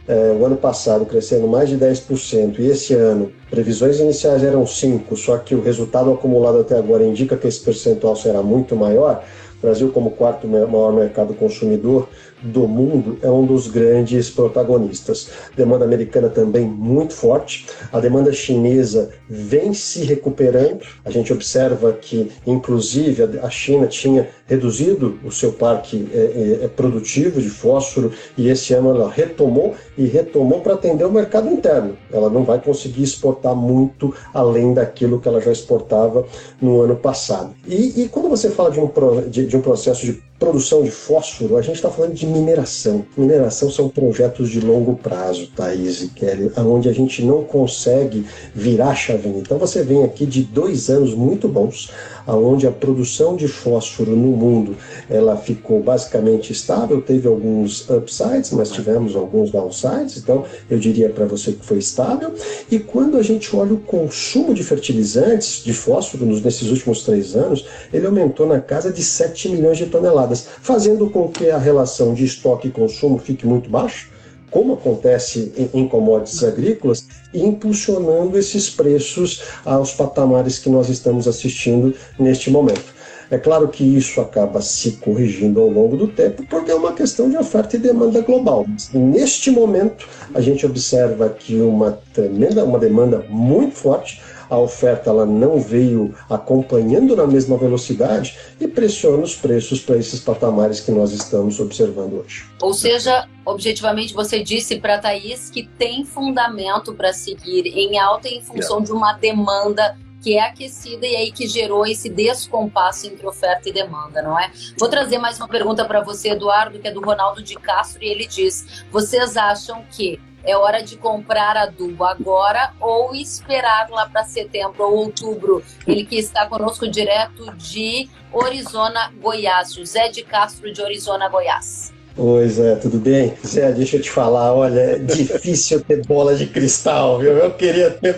[0.08, 5.16] é, o ano passado crescendo mais de 10%, e esse ano previsões iniciais eram 5%,
[5.16, 9.24] só que o resultado acumulado até agora indica que esse percentual será muito maior.
[9.60, 12.10] O Brasil, como quarto maior mercado consumidor,
[12.42, 15.30] do mundo é um dos grandes protagonistas.
[15.56, 17.66] Demanda americana também muito forte.
[17.92, 20.86] A demanda chinesa vem se recuperando.
[21.06, 26.68] A gente observa que, inclusive, a China tinha reduzido o seu parque é, é, é,
[26.68, 31.96] produtivo de fósforo e esse ano ela retomou e retomou para atender o mercado interno.
[32.12, 36.26] Ela não vai conseguir exportar muito além daquilo que ela já exportava
[36.62, 37.56] no ano passado.
[37.66, 38.92] E, e quando você fala de um,
[39.30, 43.06] de, de um processo de produção de fósforo, a gente está falando de mineração.
[43.16, 48.90] Mineração são projetos de longo prazo, Thaís e Kelly, onde a gente não consegue virar
[48.90, 49.38] a chavinha.
[49.38, 51.92] Então você vem aqui de dois anos muito bons,
[52.28, 54.76] onde a produção de fósforo no mundo
[55.10, 61.26] ela ficou basicamente estável, teve alguns upsides, mas tivemos alguns downsides, então eu diria para
[61.26, 62.34] você que foi estável.
[62.70, 67.66] E quando a gente olha o consumo de fertilizantes de fósforo nesses últimos três anos,
[67.94, 72.26] ele aumentou na casa de 7 milhões de toneladas, fazendo com que a relação de
[72.26, 74.12] estoque e consumo fique muito baixa
[74.52, 82.52] como acontece em, commodities agrícolas, impulsionando esses preços aos patamares que nós estamos assistindo neste
[82.52, 83.01] momento.
[83.32, 87.30] É claro que isso acaba se corrigindo ao longo do tempo, porque é uma questão
[87.30, 88.66] de oferta e demanda global.
[88.94, 95.26] neste momento, a gente observa que uma tremenda, uma demanda muito forte, a oferta ela
[95.26, 101.14] não veio acompanhando na mesma velocidade e pressiona os preços para esses patamares que nós
[101.14, 102.44] estamos observando hoje.
[102.62, 108.28] Ou seja, objetivamente você disse para a Thaís que tem fundamento para seguir em alta
[108.28, 108.84] em função é.
[108.84, 113.74] de uma demanda que é aquecida e aí que gerou esse descompasso entre oferta e
[113.74, 114.52] demanda, não é?
[114.78, 118.08] Vou trazer mais uma pergunta para você, Eduardo, que é do Ronaldo de Castro, e
[118.08, 124.24] ele diz: vocês acham que é hora de comprar adubo agora ou esperar lá para
[124.24, 125.64] setembro ou outubro?
[125.88, 129.74] Ele que está conosco direto de Orizona, Goiás.
[129.74, 131.94] José de Castro de Orizona, Goiás.
[132.18, 133.34] Oi, Zé, tudo bem?
[133.46, 137.32] Zé, deixa eu te falar, olha, é difícil ter bola de cristal, viu?
[137.32, 138.16] Eu queria ter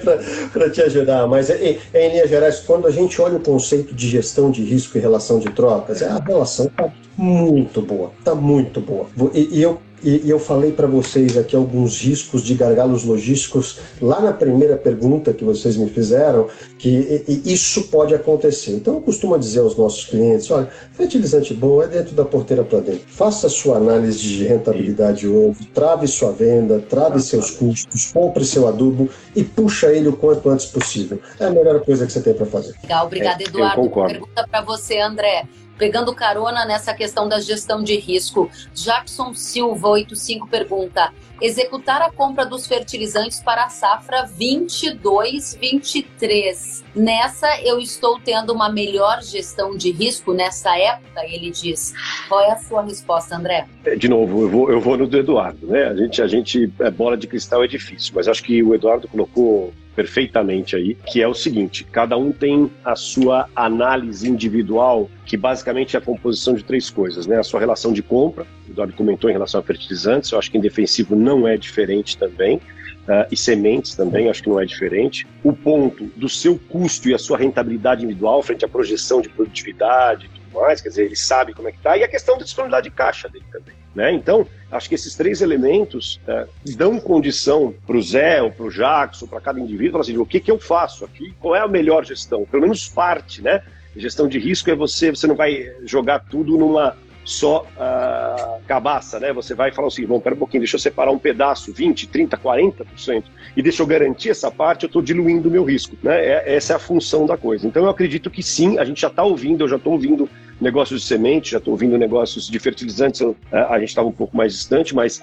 [0.51, 4.09] para te ajudar, mas em, em linhas gerais, quando a gente olha o conceito de
[4.09, 9.05] gestão de risco e relação de trocas, a relação está muito boa, está muito boa.
[9.31, 14.19] E, e eu e, eu falei para vocês aqui alguns riscos de gargalos logísticos lá
[14.19, 18.71] na primeira pergunta que vocês me fizeram, que isso pode acontecer.
[18.71, 22.79] Então eu costumo dizer aos nossos clientes, olha, fertilizante bom é dentro da porteira para
[22.79, 23.03] dentro.
[23.07, 28.67] Faça a sua análise de rentabilidade hoje, trave sua venda, trave seus custos, compre seu
[28.67, 31.19] adubo e puxa ele o quanto antes possível.
[31.39, 32.73] É a melhor coisa que você tem para fazer.
[32.83, 33.89] Legal, obrigada, é, Eduardo.
[33.89, 35.45] Pergunta para você, André
[35.77, 38.49] pegando carona nessa questão da gestão de risco.
[38.73, 46.81] Jackson Silva, 85, pergunta: executar a compra dos fertilizantes para a safra 22-23.
[46.95, 51.93] Nessa, eu estou tendo uma melhor gestão de risco nessa época, ele diz.
[52.27, 53.65] Qual é a sua resposta, André?
[53.83, 55.85] É, de novo, eu vou, eu vou no do Eduardo, né?
[55.85, 59.07] A gente, a gente, é, bola de cristal é difícil, mas acho que o Eduardo
[59.07, 65.37] colocou perfeitamente aí, que é o seguinte: cada um tem a sua análise individual, que
[65.37, 67.39] basicamente é a composição de três coisas, né?
[67.39, 70.57] A sua relação de compra, o Eduardo comentou em relação a fertilizantes, eu acho que
[70.57, 72.59] em defensivo não é diferente também.
[73.03, 75.27] Uh, e sementes também, acho que não é diferente.
[75.43, 80.31] O ponto do seu custo e a sua rentabilidade individual frente à projeção de produtividade
[80.53, 82.95] mais, quer dizer, ele sabe como é que está, e a questão da disponibilidade de
[82.95, 83.73] caixa dele também.
[83.95, 84.11] Né?
[84.11, 88.71] Então, acho que esses três elementos é, dão condição para o Zé ou para o
[88.71, 91.33] Jackson, para cada indivíduo, falar assim, o que, que eu faço aqui?
[91.39, 92.45] Qual é a melhor gestão?
[92.45, 93.61] Pelo menos parte, né?
[93.95, 99.31] Gestão de risco é você, você não vai jogar tudo numa só uh, cabaça, né?
[99.33, 102.37] Você vai falar assim, bom, pera um pouquinho, deixa eu separar um pedaço, 20, 30,
[102.37, 103.23] 40%,
[103.55, 106.19] e deixa eu garantir essa parte, eu estou diluindo o meu risco, né?
[106.25, 107.65] É, essa é a função da coisa.
[107.65, 110.29] Então eu acredito que sim, a gente já está ouvindo, eu já estou ouvindo
[110.63, 113.21] negócios de semente, já estou ouvindo negócios de fertilizantes,
[113.51, 115.21] a gente estava um pouco mais distante, mas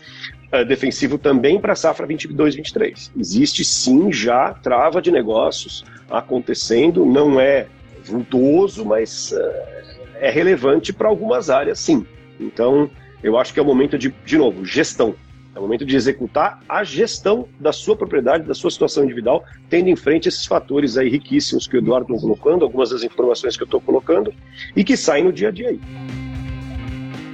[0.53, 3.11] uh, defensivo também para a safra 22-23.
[3.18, 7.66] Existe sim já trava de negócios acontecendo, não é
[8.05, 9.37] vultuoso, mas uh,
[10.20, 12.07] é relevante para algumas áreas, sim.
[12.38, 12.90] Então,
[13.22, 15.14] eu acho que é o momento de, de novo, gestão.
[15.54, 19.88] É o momento de executar a gestão da sua propriedade, da sua situação individual, tendo
[19.88, 23.62] em frente esses fatores aí riquíssimos que o Eduardo está colocando, algumas das informações que
[23.62, 24.32] eu estou colocando
[24.76, 25.80] e que saem no dia a dia aí.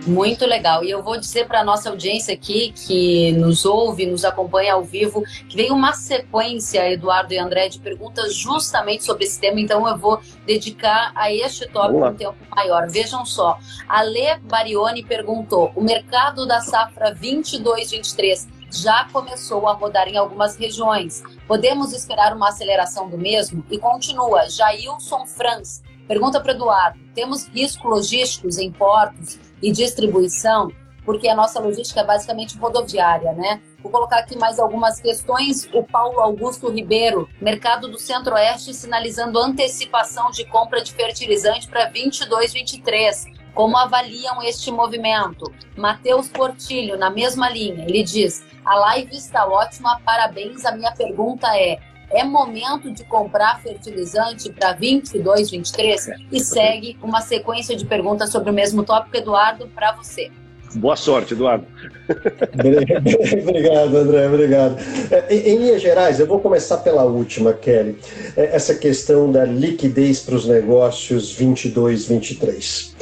[0.06, 0.84] Muito legal.
[0.84, 4.84] E eu vou dizer para a nossa audiência aqui, que nos ouve, nos acompanha ao
[4.84, 9.60] vivo, que vem uma sequência, Eduardo e André, de perguntas justamente sobre esse tema.
[9.60, 12.88] Então eu vou dedicar a este tópico um tempo maior.
[12.88, 13.58] Vejam só.
[13.88, 20.56] A Lê Barioni perguntou: o mercado da safra 22-23 já começou a rodar em algumas
[20.56, 21.22] regiões.
[21.48, 23.64] Podemos esperar uma aceleração do mesmo?
[23.70, 30.70] E continua, Jailson Franz pergunta para Eduardo: temos riscos logísticos em portos e distribuição,
[31.04, 33.60] porque a nossa logística é basicamente rodoviária, né?
[33.82, 35.68] Vou colocar aqui mais algumas questões.
[35.72, 42.52] O Paulo Augusto Ribeiro, mercado do Centro-Oeste, sinalizando antecipação de compra de fertilizante para 22,
[42.52, 43.26] 23.
[43.54, 45.50] Como avaliam este movimento?
[45.76, 50.64] Matheus Portilho, na mesma linha, ele diz: a live está ótima, parabéns.
[50.66, 51.78] A minha pergunta é:
[52.16, 56.08] é momento de comprar fertilizante para 22, 23?
[56.32, 60.30] E segue uma sequência de perguntas sobre o mesmo tópico, Eduardo, para você.
[60.76, 61.66] Boa sorte, Eduardo.
[63.42, 64.76] obrigado, André, obrigado.
[65.10, 67.96] É, em, linhas gerais, eu vou começar pela última, Kelly.
[68.36, 72.94] É, essa questão da liquidez para os negócios 22, 23.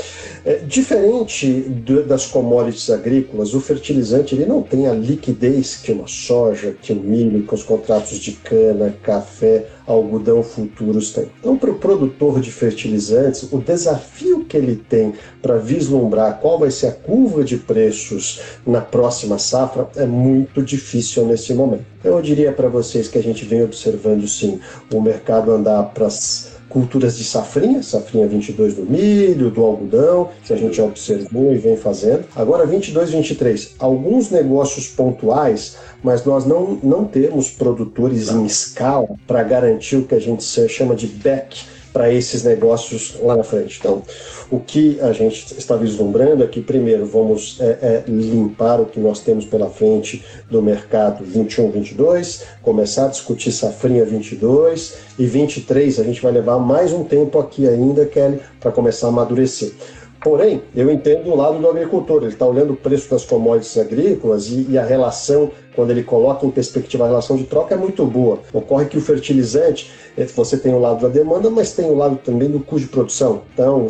[0.46, 1.62] É, diferente
[2.06, 6.96] das commodities agrícolas, o fertilizante ele não tem a liquidez que uma soja, que o
[6.96, 11.30] milho, que os contratos de cana, café, algodão futuros têm.
[11.40, 15.12] Então, para o produtor de fertilizantes, o desafio que ele tem
[15.42, 21.26] para vislumbrar qual vai ser a curva de preços na próxima safra é muito difícil
[21.26, 21.84] nesse momento.
[22.04, 24.60] Eu diria para vocês que a gente vem observando sim
[24.92, 30.52] o mercado andar para as culturas de safrinha, safrinha 22 do milho, do algodão, que
[30.52, 32.24] a gente já observou e vem fazendo.
[32.36, 39.42] Agora 22, 23, alguns negócios pontuais, mas nós não, não temos produtores em escala para
[39.42, 43.78] garantir o que a gente chama de back para esses negócios lá na frente.
[43.78, 44.02] Então,
[44.50, 48.98] o que a gente está vislumbrando é que, primeiro, vamos é, é, limpar o que
[48.98, 56.00] nós temos pela frente do mercado 21, 22, começar a discutir safrinha 22 e 23
[56.00, 59.72] a gente vai levar mais um tempo aqui ainda, Kelly, para começar a amadurecer.
[60.24, 64.48] Porém, eu entendo o lado do agricultor, ele está olhando o preço das commodities agrícolas
[64.48, 68.04] e, e, a relação, quando ele coloca em perspectiva a relação de troca, é muito
[68.06, 68.40] boa.
[68.52, 72.16] Ocorre que o fertilizante, é, você tem o lado da demanda, mas tem o lado
[72.24, 73.42] também do custo de produção.
[73.52, 73.86] Então,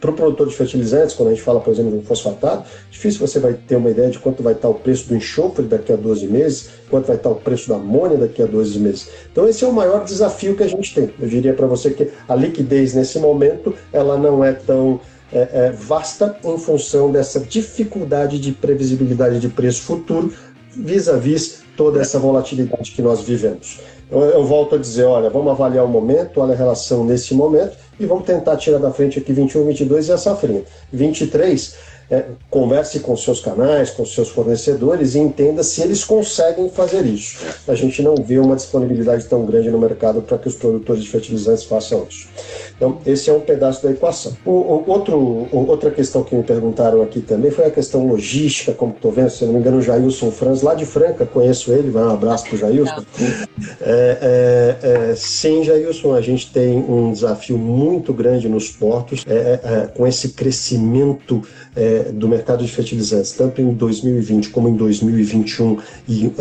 [0.00, 3.38] para o produtor de fertilizantes, quando a gente fala, por exemplo, do fosfatado, difícil você
[3.38, 6.26] vai ter uma ideia de quanto vai estar o preço do enxofre daqui a 12
[6.26, 9.08] meses, quanto vai estar o preço da amônia daqui a 12 meses.
[9.30, 11.10] Então, esse é o maior desafio que a gente tem.
[11.20, 15.00] Eu diria para você que a liquidez, nesse momento, ela não é tão
[15.32, 20.32] é, é, vasta em função dessa dificuldade de previsibilidade de preço futuro
[20.76, 23.80] vis-à-vis -vis toda essa volatilidade que nós vivemos.
[24.10, 27.76] Eu, eu, volto a dizer, olha, vamos avaliar o momento, olha a relação nesse momento
[27.98, 30.62] e vamos tentar tirar da frente aqui 21, 22 e a safrinha.
[30.92, 31.74] 23,
[32.10, 37.38] é, converse com seus canais, com seus fornecedores e entenda se eles conseguem fazer isso.
[37.68, 41.08] A gente não vê uma disponibilidade tão grande no mercado para que os produtores de
[41.08, 42.28] fertilizantes façam isso.
[42.80, 44.34] Então, esse é um pedaço da equação.
[44.42, 48.92] O, o outro, outra questão que me perguntaram aqui também foi a questão logística, como
[48.92, 52.02] estou vendo, se não me engano, o Jailson Franz, lá de Franca, conheço ele, vai
[52.04, 53.04] um abraço para o Jailson.
[53.82, 59.34] É, é, é, sim, Jailson, a gente tem um desafio muito grande nos portos, é,
[59.34, 61.42] é, é, com esse crescimento
[62.14, 65.78] do mercado de fertilizantes, tanto em 2020 como em 2021,
[66.08, 66.32] e,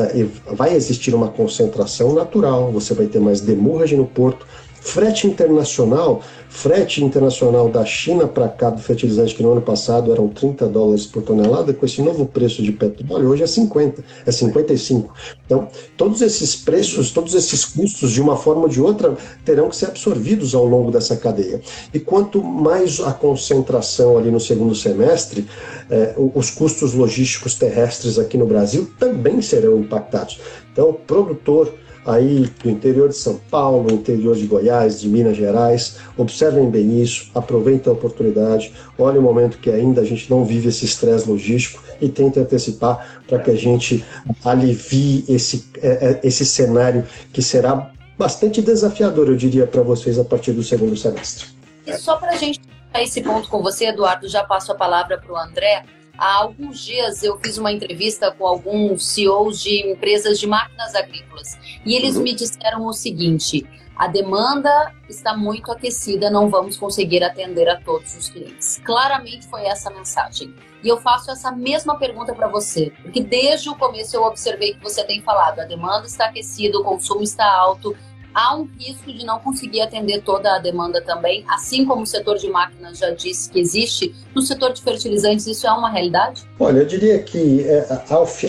[0.53, 4.47] vai existir uma concentração natural, você vai ter mais demurragem no porto,
[4.81, 10.27] Frete internacional, frete internacional da China para cá do fertilizante que no ano passado eram
[10.29, 15.13] 30 dólares por tonelada, com esse novo preço de petróleo hoje é 50, é 55.
[15.45, 15.67] Então,
[15.97, 19.87] todos esses preços, todos esses custos, de uma forma ou de outra, terão que ser
[19.87, 21.61] absorvidos ao longo dessa cadeia.
[21.93, 25.45] E quanto mais a concentração ali no segundo semestre,
[25.89, 30.39] eh, os custos logísticos terrestres aqui no Brasil também serão impactados.
[30.71, 31.73] Então, o produtor
[32.09, 35.97] aí do interior de São Paulo, interior de Goiás, de Minas Gerais.
[36.17, 40.69] Observem bem isso, aproveitem a oportunidade, olhem o momento que ainda a gente não vive
[40.69, 44.03] esse estresse logístico e tentem antecipar para que a gente
[44.43, 50.25] alivie esse, é, é, esse cenário que será bastante desafiador, eu diria, para vocês a
[50.25, 51.47] partir do segundo semestre.
[51.85, 52.59] E só para a gente
[52.95, 55.85] esse ponto com você, Eduardo, já passo a palavra para o André.
[56.19, 61.57] Há alguns dias eu fiz uma entrevista com alguns CEOs de empresas de máquinas agrícolas
[61.85, 63.65] e eles me disseram o seguinte:
[63.95, 68.81] a demanda está muito aquecida, não vamos conseguir atender a todos os clientes.
[68.83, 70.53] Claramente foi essa a mensagem.
[70.83, 74.83] E eu faço essa mesma pergunta para você, porque desde o começo eu observei que
[74.83, 77.95] você tem falado: a demanda está aquecida, o consumo está alto,
[78.33, 82.37] há um risco de não conseguir atender toda a demanda também, assim como o setor
[82.37, 84.15] de máquinas já disse que existe.
[84.39, 86.47] No setor de fertilizantes, isso é uma realidade?
[86.57, 87.85] Olha, eu diria que é,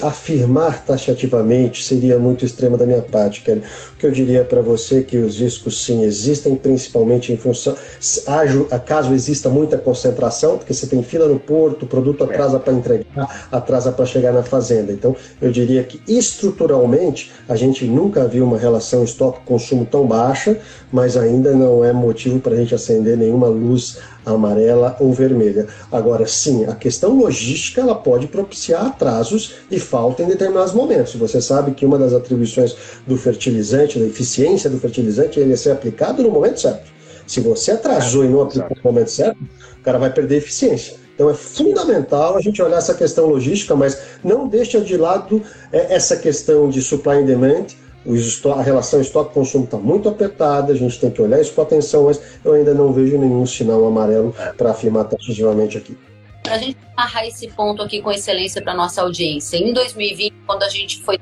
[0.03, 3.61] afirmar taxativamente seria muito extremo da minha parte, Kelly.
[3.95, 7.75] O que eu diria para você é que os riscos sim existem, principalmente em função.
[8.87, 13.49] Caso exista muita concentração, porque você tem fila no porto, o produto atrasa para entregar,
[13.51, 14.93] atrasa para chegar na fazenda.
[14.93, 20.57] Então, eu diria que estruturalmente a gente nunca viu uma relação estoque-consumo consumo tão baixa,
[20.93, 25.67] mas ainda não é motivo para a gente acender nenhuma luz amarela ou vermelha.
[25.91, 31.15] Agora, sim, a questão logística ela pode propiciar atrasos e falta em determinados momentos.
[31.15, 35.71] Você sabe que uma das atribuições do fertilizante, da eficiência do fertilizante, é ele ser
[35.71, 36.91] aplicado no momento certo.
[37.27, 39.39] Se você atrasou e não aplicou no momento certo,
[39.79, 40.97] o cara vai perder eficiência.
[41.15, 45.95] Então é fundamental a gente olhar essa questão logística, mas não deixa de lado é,
[45.95, 47.67] essa questão de supply and demand,
[48.55, 52.21] a relação estoque-consumo está muito apertada, a gente tem que olhar isso com atenção, mas
[52.45, 54.53] eu ainda não vejo nenhum sinal amarelo é.
[54.53, 55.97] para afirmar taxativamente aqui.
[56.43, 60.63] Para a gente amarrar esse ponto aqui com excelência para nossa audiência, em 2020, quando
[60.63, 61.19] a gente foi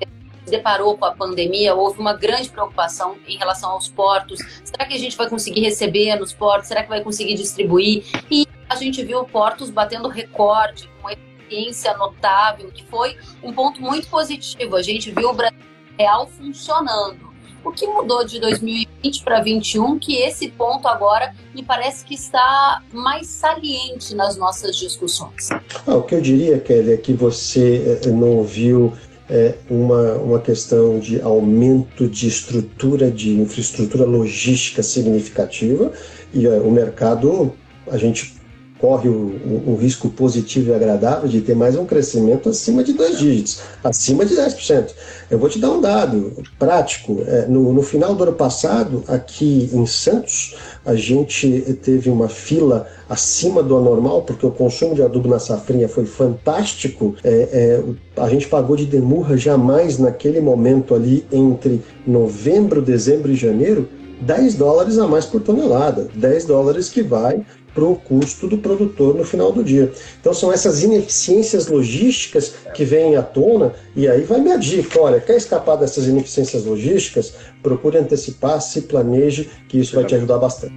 [0.48, 4.40] se deparou com a pandemia, houve uma grande preocupação em relação aos portos.
[4.64, 6.68] Será que a gente vai conseguir receber nos portos?
[6.68, 8.04] Será que vai conseguir distribuir?
[8.30, 13.80] E a gente viu portos batendo recorde, com uma eficiência notável, que foi um ponto
[13.82, 14.74] muito positivo.
[14.74, 15.67] A gente viu o Brasil
[15.98, 17.28] real funcionando.
[17.64, 22.82] O que mudou de 2020 para 2021 que esse ponto agora me parece que está
[22.92, 25.48] mais saliente nas nossas discussões?
[25.86, 28.92] Ah, o que eu diria, Kelly, é que você eh, não viu
[29.28, 35.92] é, uma, uma questão de aumento de estrutura, de infraestrutura logística significativa,
[36.32, 37.52] e é, o mercado,
[37.90, 38.37] a gente
[38.78, 43.18] corre um, um, risco positivo e agradável de ter mais um crescimento acima de dois
[43.18, 44.90] dígitos, acima de 10%.
[45.30, 47.22] Eu vou te dar um dado prático.
[47.26, 50.56] É, no, no final do ano passado, aqui em Santos,
[50.86, 55.88] a gente teve uma fila acima do anormal, porque o consumo de adubo na safrinha
[55.88, 57.14] foi fantástico.
[57.24, 63.36] É, é, a gente pagou de demurra jamais naquele momento ali entre novembro, dezembro e
[63.36, 63.88] janeiro
[64.20, 67.44] 10 dólares a mais por tonelada, 10 dólares que vai
[67.74, 69.92] para o custo do produtor no final do dia.
[70.20, 75.20] Então são essas ineficiências logísticas que vêm à tona, e aí vai minha dica: olha,
[75.20, 77.34] quer escapar dessas ineficiências logísticas?
[77.62, 80.74] Procure antecipar, se planeje, que isso vai te ajudar bastante.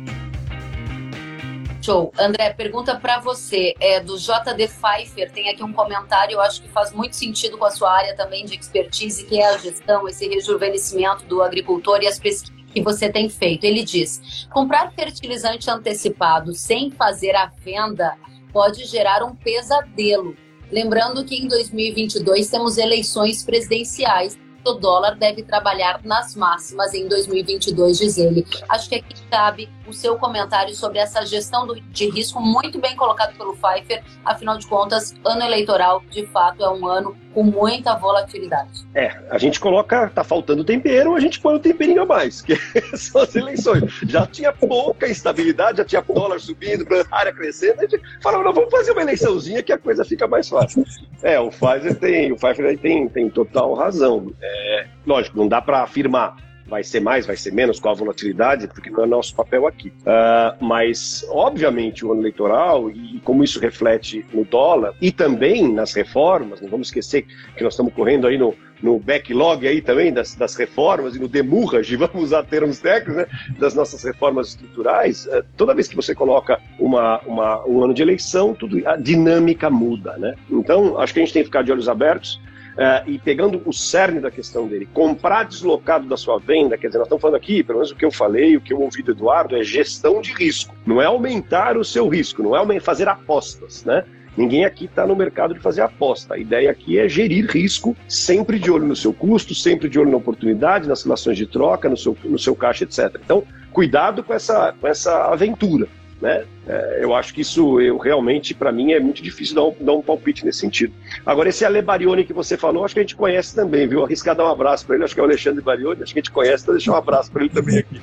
[1.82, 2.14] Show.
[2.18, 6.70] André, pergunta para você, é do JD Pfeiffer, tem aqui um comentário, eu acho que
[6.70, 10.28] faz muito sentido com a sua área também de expertise, que é a gestão, esse
[10.28, 13.64] rejuvenescimento do agricultor e as pesquisas que você tem feito.
[13.64, 18.16] Ele diz: comprar fertilizante antecipado sem fazer a venda
[18.52, 20.36] pode gerar um pesadelo.
[20.72, 24.40] Lembrando que em 2022 temos eleições presidenciais.
[24.66, 28.46] O dólar deve trabalhar nas máximas em 2022, diz ele.
[28.70, 32.96] Acho que aqui cabe o seu comentário sobre essa gestão do, de risco, muito bem
[32.96, 34.04] colocado pelo Pfeiffer.
[34.26, 38.86] Afinal de contas, ano eleitoral, de fato, é um ano com muita volatilidade.
[38.94, 42.56] É, a gente coloca, tá faltando tempero, a gente põe um temperinho a mais, que
[42.98, 43.84] são as eleições.
[44.08, 48.70] Já tinha pouca instabilidade, já tinha dólar subindo, área crescendo, a gente falava, não, vamos
[48.70, 50.84] fazer uma eleiçãozinha que a coisa fica mais fácil.
[51.24, 54.34] É, o Pfizer tem, o Pfizer tem, tem total razão.
[54.42, 56.36] É, lógico, não dá para afirmar
[56.66, 59.90] vai ser mais, vai ser menos, qual a volatilidade, porque não é nosso papel aqui.
[59.90, 65.94] Uh, mas, obviamente, o ano eleitoral, e como isso reflete no dólar, e também nas
[65.94, 70.36] reformas, não vamos esquecer que nós estamos correndo aí no, no backlog aí também das,
[70.36, 73.26] das reformas e no demurrage, vamos usar termos técnicos, né,
[73.60, 78.02] das nossas reformas estruturais, uh, toda vez que você coloca uma, uma, um ano de
[78.02, 80.36] eleição, tudo, a dinâmica muda, né?
[80.50, 82.40] Então, acho que a gente tem que ficar de olhos abertos,
[82.82, 86.98] Uh, e pegando o cerne da questão dele, comprar deslocado da sua venda, quer dizer,
[86.98, 89.12] nós estamos falando aqui, pelo menos o que eu falei, o que eu ouvi do
[89.12, 90.74] Eduardo, é gestão de risco.
[90.84, 94.04] Não é aumentar o seu risco, não é fazer apostas, né?
[94.36, 96.34] Ninguém aqui está no mercado de fazer aposta.
[96.34, 100.10] A ideia aqui é gerir risco, sempre de olho no seu custo, sempre de olho
[100.10, 103.16] na oportunidade, nas relações de troca, no seu, no seu caixa, etc.
[103.24, 105.88] Então, cuidado com essa, com essa aventura.
[106.22, 106.46] Né?
[106.68, 109.94] É, eu acho que isso, eu realmente, para mim, é muito difícil dar um, dar
[109.94, 110.94] um palpite nesse sentido.
[111.26, 114.06] Agora, esse Ale Barioni que você falou, acho que a gente conhece também, viu?
[114.06, 116.22] Arriscar dar um abraço para ele, acho que é o Alexandre Barioni, acho que a
[116.22, 118.00] gente conhece, então deixar um abraço para ele também aqui.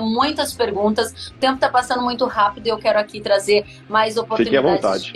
[0.00, 5.12] Muitas perguntas, o tempo está passando muito rápido e eu quero aqui trazer mais oportunidades.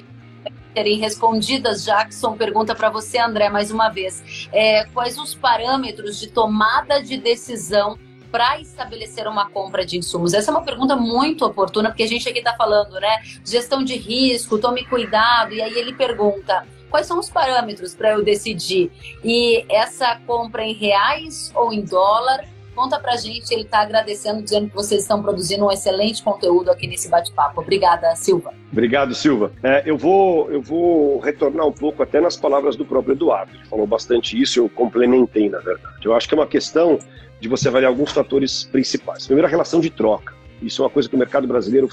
[0.73, 1.85] Serem respondidas.
[1.85, 7.17] Jackson pergunta para você, André, mais uma vez: é, quais os parâmetros de tomada de
[7.17, 7.99] decisão
[8.33, 10.33] para estabelecer uma compra de insumos?
[10.33, 13.23] Essa é uma pergunta muito oportuna, porque a gente aqui está falando, né?
[13.45, 15.53] Gestão de risco, tome cuidado.
[15.53, 18.91] E aí ele pergunta: quais são os parâmetros para eu decidir?
[19.23, 22.45] E essa compra em reais ou em dólar?
[22.75, 26.87] Conta pra gente, ele está agradecendo, dizendo que vocês estão produzindo um excelente conteúdo aqui
[26.87, 27.61] nesse bate-papo.
[27.61, 28.55] Obrigada, Silva.
[28.71, 29.53] Obrigado, Silva.
[29.63, 33.55] É, eu, vou, eu vou retornar um pouco até nas palavras do próprio Eduardo.
[33.55, 35.97] Ele falou bastante isso, eu complementei, na verdade.
[36.03, 36.99] Eu acho que é uma questão
[37.39, 39.27] de você avaliar alguns fatores principais.
[39.27, 40.35] Primeiro, a relação de troca.
[40.63, 41.91] Isso é uma coisa que o mercado brasileiro,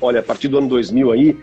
[0.00, 1.38] olha, a partir do ano 2000 aí,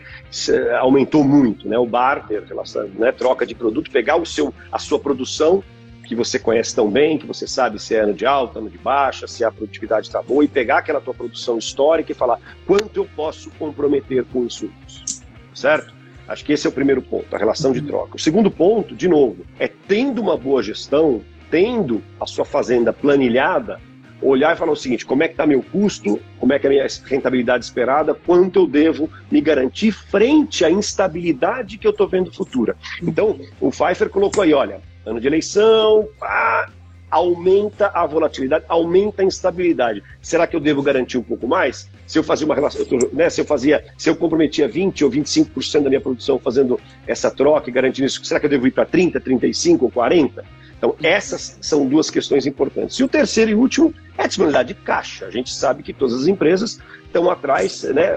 [0.80, 1.78] aumentou muito, né?
[1.78, 3.12] O barter, relação, né?
[3.12, 5.62] troca de produto, pegar o seu, a sua produção
[6.06, 8.78] que você conhece tão bem, que você sabe se é ano de alta, ano de
[8.78, 12.98] baixa, se a produtividade está boa, e pegar aquela tua produção histórica e falar quanto
[12.98, 15.94] eu posso comprometer com insumos, certo?
[16.28, 18.16] Acho que esse é o primeiro ponto, a relação de troca.
[18.16, 23.80] O segundo ponto, de novo, é tendo uma boa gestão, tendo a sua fazenda planilhada,
[24.22, 26.70] olhar e falar o seguinte: como é que está meu custo, como é que é
[26.70, 32.08] a minha rentabilidade esperada, quanto eu devo me garantir frente à instabilidade que eu estou
[32.08, 32.76] vendo futura.
[33.02, 36.70] Então, o Pfeiffer colocou aí: olha, ano de eleição, pá,
[37.10, 40.04] aumenta a volatilidade, aumenta a instabilidade.
[40.22, 41.90] Será que eu devo garantir um pouco mais?
[42.06, 45.84] Se eu fazia uma relação, né, se eu fazia, se eu comprometia 20 ou 25%
[45.84, 48.86] da minha produção fazendo essa troca e garantindo isso, será que eu devo ir para
[48.86, 50.44] 30, 35 ou 40?
[50.78, 53.00] Então, essas são duas questões importantes.
[53.00, 55.26] E o terceiro e último é a disponibilidade de caixa.
[55.26, 58.08] A gente sabe que todas as empresas estão atrás, né?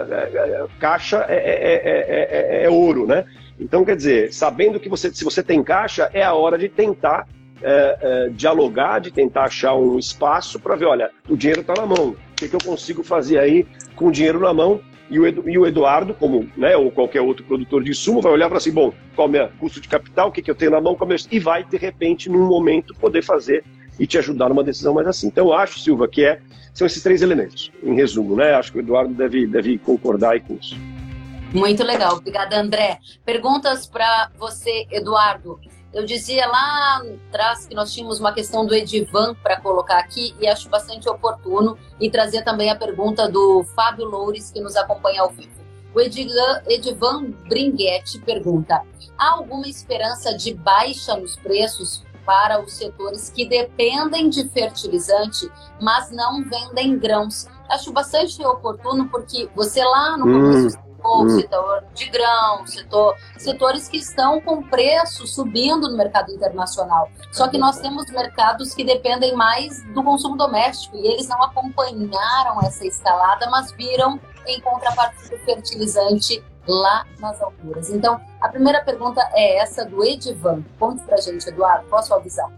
[0.81, 3.25] Caixa é, é, é, é, ouro, né?
[3.59, 7.27] Então, quer dizer, sabendo que você, se você tem caixa, é a hora de tentar
[8.35, 12.11] dialogar, de tentar achar um espaço para ver, olha, o dinheiro está na mão.
[12.11, 14.81] O que, que eu consigo fazer aí com o dinheiro na mão
[15.11, 18.49] e o, e o Eduardo, como, né, ou qualquer outro produtor de insumo, vai olhar
[18.49, 20.71] para assim, bom, qual é o meu custo de capital, o que, que eu tenho
[20.71, 21.19] na mão, qual é meu...
[21.33, 23.65] e vai, de repente, num momento, poder fazer
[23.99, 25.27] e te ajudar numa decisão mais assim.
[25.27, 26.41] Então, eu acho, Silva, que é,
[26.73, 28.53] são esses três elementos, em resumo, né?
[28.53, 30.77] Acho que o Eduardo deve, deve concordar aí com isso.
[31.53, 32.99] Muito legal, obrigada, André.
[33.25, 35.59] Perguntas para você, Eduardo.
[35.95, 40.47] Eu dizia lá atrás que nós tínhamos uma questão do Edivan para colocar aqui e
[40.47, 45.31] acho bastante oportuno e trazer também a pergunta do Fábio Loures, que nos acompanha ao
[45.31, 45.57] vivo.
[45.95, 48.83] O Edivan, Bringuetti pergunta:
[49.17, 56.11] há alguma esperança de baixa nos preços para os setores que dependem de fertilizante, mas
[56.11, 57.47] não vendem grãos?
[57.71, 61.29] Acho bastante oportuno porque você lá no começo hum o hum.
[61.31, 67.09] setor de grão, setor, setores que estão com preço subindo no mercado internacional.
[67.31, 72.61] Só que nós temos mercados que dependem mais do consumo doméstico e eles não acompanharam
[72.63, 77.91] essa escalada, mas viram em contrapartida o fertilizante lá nas alturas.
[77.91, 80.63] Então, a primeira pergunta é essa do Edivan.
[80.79, 82.51] Conte pra gente, Eduardo, posso avisar?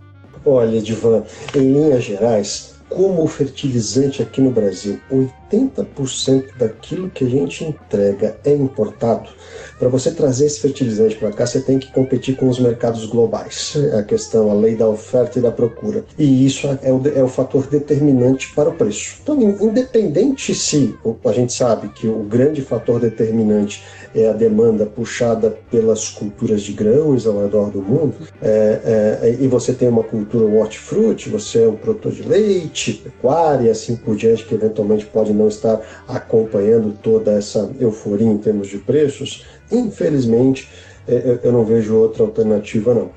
[0.45, 1.25] Olha, Edivan,
[1.55, 8.37] em linhas gerais, como o fertilizante aqui no Brasil, 80% daquilo que a gente entrega
[8.45, 9.31] é importado.
[9.79, 13.75] Para você trazer esse fertilizante para cá, você tem que competir com os mercados globais.
[13.97, 16.05] A questão, a lei da oferta e da procura.
[16.19, 19.21] E isso é o, é o fator determinante para o preço.
[19.23, 23.83] Então, independente se a gente sabe que o grande fator determinante
[24.15, 29.47] é a demanda puxada pelas culturas de grãos ao redor do mundo, é, é, e
[29.47, 34.45] você tem uma cultura hortifruti, você é um produtor de leite, pecuária assim por diante,
[34.45, 40.69] que eventualmente pode não estar acompanhando toda essa euforia em termos de preços, infelizmente
[41.09, 43.11] é, eu não vejo outra alternativa não.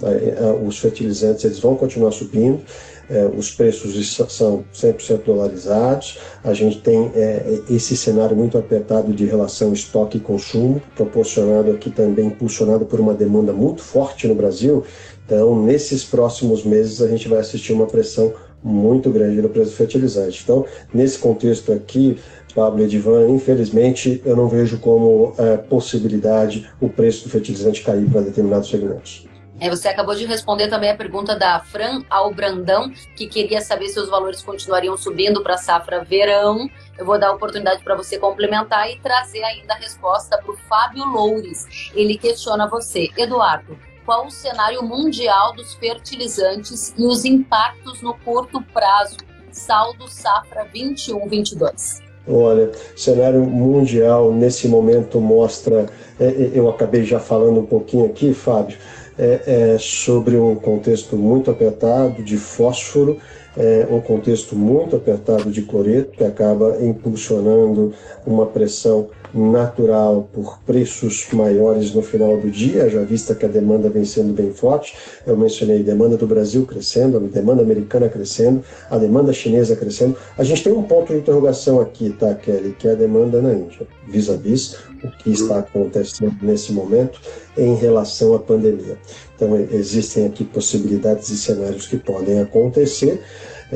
[0.66, 2.62] Os fertilizantes eles vão continuar subindo,
[3.10, 9.26] é, os preços são 100% dolarizados, a gente tem é, esse cenário muito apertado de
[9.26, 14.84] relação estoque e consumo, proporcionado aqui também, impulsionado por uma demanda muito forte no Brasil.
[15.26, 18.34] Então, nesses próximos meses, a gente vai assistir uma pressão
[18.64, 20.42] muito grande no preço do fertilizante.
[20.44, 22.18] Então, nesse contexto aqui,
[22.56, 28.22] Pablo Edivan, infelizmente, eu não vejo como é, possibilidade o preço do fertilizante cair para
[28.22, 29.28] determinados segmentos.
[29.60, 34.00] É, você acabou de responder também a pergunta da Fran Albrandão, que queria saber se
[34.00, 36.70] os valores continuariam subindo para a safra verão.
[36.98, 40.58] Eu vou dar a oportunidade para você complementar e trazer ainda a resposta para o
[40.58, 41.92] Fábio Loures.
[41.94, 48.62] Ele questiona você, Eduardo, qual o cenário mundial dos fertilizantes e os impactos no curto
[48.74, 49.18] prazo,
[49.52, 52.02] saldo safra 21-22?
[52.28, 55.88] Olha, cenário mundial nesse momento mostra,
[56.18, 58.78] é, é, eu acabei já falando um pouquinho aqui, Fábio,
[59.18, 63.18] é, é sobre um contexto muito apertado de fósforo,
[63.56, 67.94] é, um contexto muito apertado de cloreto, que acaba impulsionando
[68.26, 73.90] uma pressão natural por preços maiores no final do dia, já vista que a demanda
[73.90, 74.96] vem sendo bem forte.
[75.26, 80.16] Eu mencionei demanda do Brasil crescendo, a demanda americana crescendo, a demanda chinesa crescendo.
[80.38, 83.54] A gente tem um ponto de interrogação aqui, tá, Kelly, que é a demanda na
[83.54, 87.20] Índia, vis-a-vis -vis o que está acontecendo nesse momento
[87.58, 88.98] em relação à pandemia.
[89.36, 93.22] Então, existem aqui possibilidades e cenários que podem acontecer.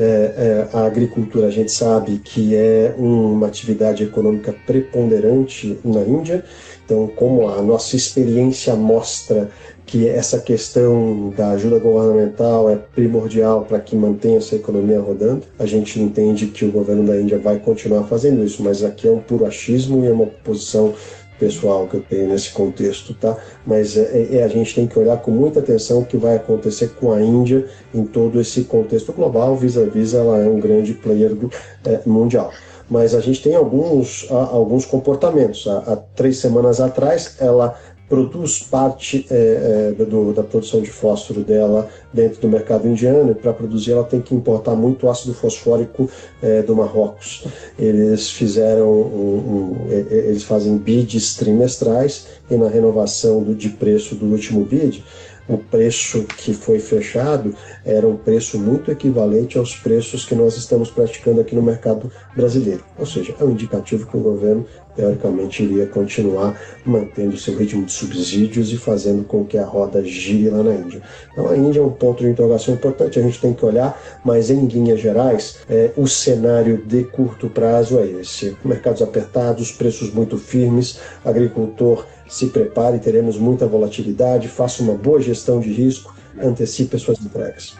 [0.00, 6.44] é, a agricultura a gente sabe que é uma atividade econômica preponderante na Índia,
[6.88, 9.50] então, como a nossa experiência mostra
[9.84, 15.66] que essa questão da ajuda governamental é primordial para que mantenha essa economia rodando, a
[15.66, 19.18] gente entende que o governo da Índia vai continuar fazendo isso, mas aqui é um
[19.18, 20.94] puro achismo e é uma posição
[21.38, 23.36] pessoal que eu tenho nesse contexto, tá?
[23.66, 26.88] Mas é, é, a gente tem que olhar com muita atenção o que vai acontecer
[27.00, 31.50] com a Índia em todo esse contexto global, vis-a-vis ela é um grande player do,
[31.84, 32.52] é, mundial.
[32.90, 35.66] Mas a gente tem alguns, alguns comportamentos.
[35.66, 37.78] Há, há três semanas atrás, ela
[38.08, 43.34] produz parte é, é, do, da produção de fósforo dela dentro do mercado indiano e
[43.34, 46.08] para produzir ela tem que importar muito ácido fosfórico
[46.42, 47.44] é, do Marrocos.
[47.78, 54.26] Eles fizeram um, um, eles fazem bids trimestrais e na renovação do, de preço do
[54.26, 55.04] último bid
[55.48, 60.90] o preço que foi fechado era um preço muito equivalente aos preços que nós estamos
[60.90, 62.84] praticando aqui no mercado brasileiro.
[62.98, 67.92] Ou seja, é um indicativo que o governo, teoricamente, iria continuar mantendo seu ritmo de
[67.92, 71.02] subsídios e fazendo com que a roda gire lá na Índia.
[71.32, 74.50] Então, a Índia é um ponto de interrogação importante, a gente tem que olhar, mas
[74.50, 80.36] em linhas gerais, é, o cenário de curto prazo é esse: mercados apertados, preços muito
[80.36, 87.02] firmes, agricultor se prepare, teremos muita volatilidade, faça uma boa gestão de risco, antecipe as
[87.02, 87.76] suas entregas.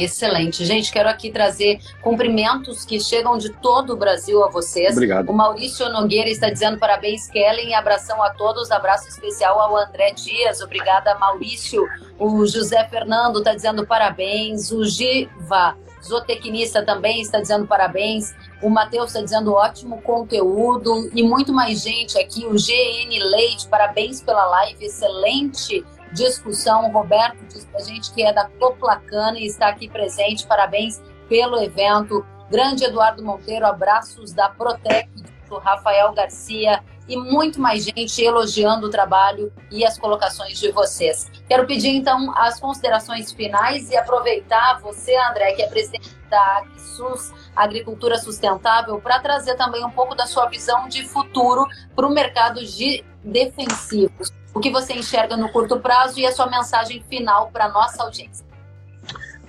[0.00, 0.64] Excelente.
[0.64, 4.92] Gente, quero aqui trazer cumprimentos que chegam de todo o Brasil a vocês.
[4.92, 5.28] Obrigado.
[5.28, 7.74] O Maurício Nogueira está dizendo parabéns, Kellen.
[7.74, 8.70] Abração a todos.
[8.70, 10.62] Abraço especial ao André Dias.
[10.62, 11.86] Obrigada, Maurício.
[12.18, 14.72] O José Fernando está dizendo parabéns.
[14.72, 18.34] O Giva, zootecnista, também está dizendo parabéns.
[18.62, 21.10] O Matheus está dizendo ótimo conteúdo.
[21.14, 22.46] E muito mais gente aqui.
[22.46, 24.84] O GN Leite, parabéns pela live.
[24.84, 26.88] Excelente discussão.
[26.88, 30.46] O Roberto diz para a gente que é da Coplacana e está aqui presente.
[30.46, 32.24] Parabéns pelo evento.
[32.50, 35.08] Grande Eduardo Monteiro, abraços da Protec,
[35.50, 41.28] do Rafael Garcia e muito mais gente elogiando o trabalho e as colocações de vocês.
[41.48, 47.32] Quero pedir então as considerações finais e aproveitar você, André, que é presidente da AgSUS,
[47.54, 52.64] Agricultura Sustentável, para trazer também um pouco da sua visão de futuro para o mercado
[52.64, 57.66] de defensivos o que você enxerga no curto prazo e a sua mensagem final para
[57.66, 58.44] a nossa audiência.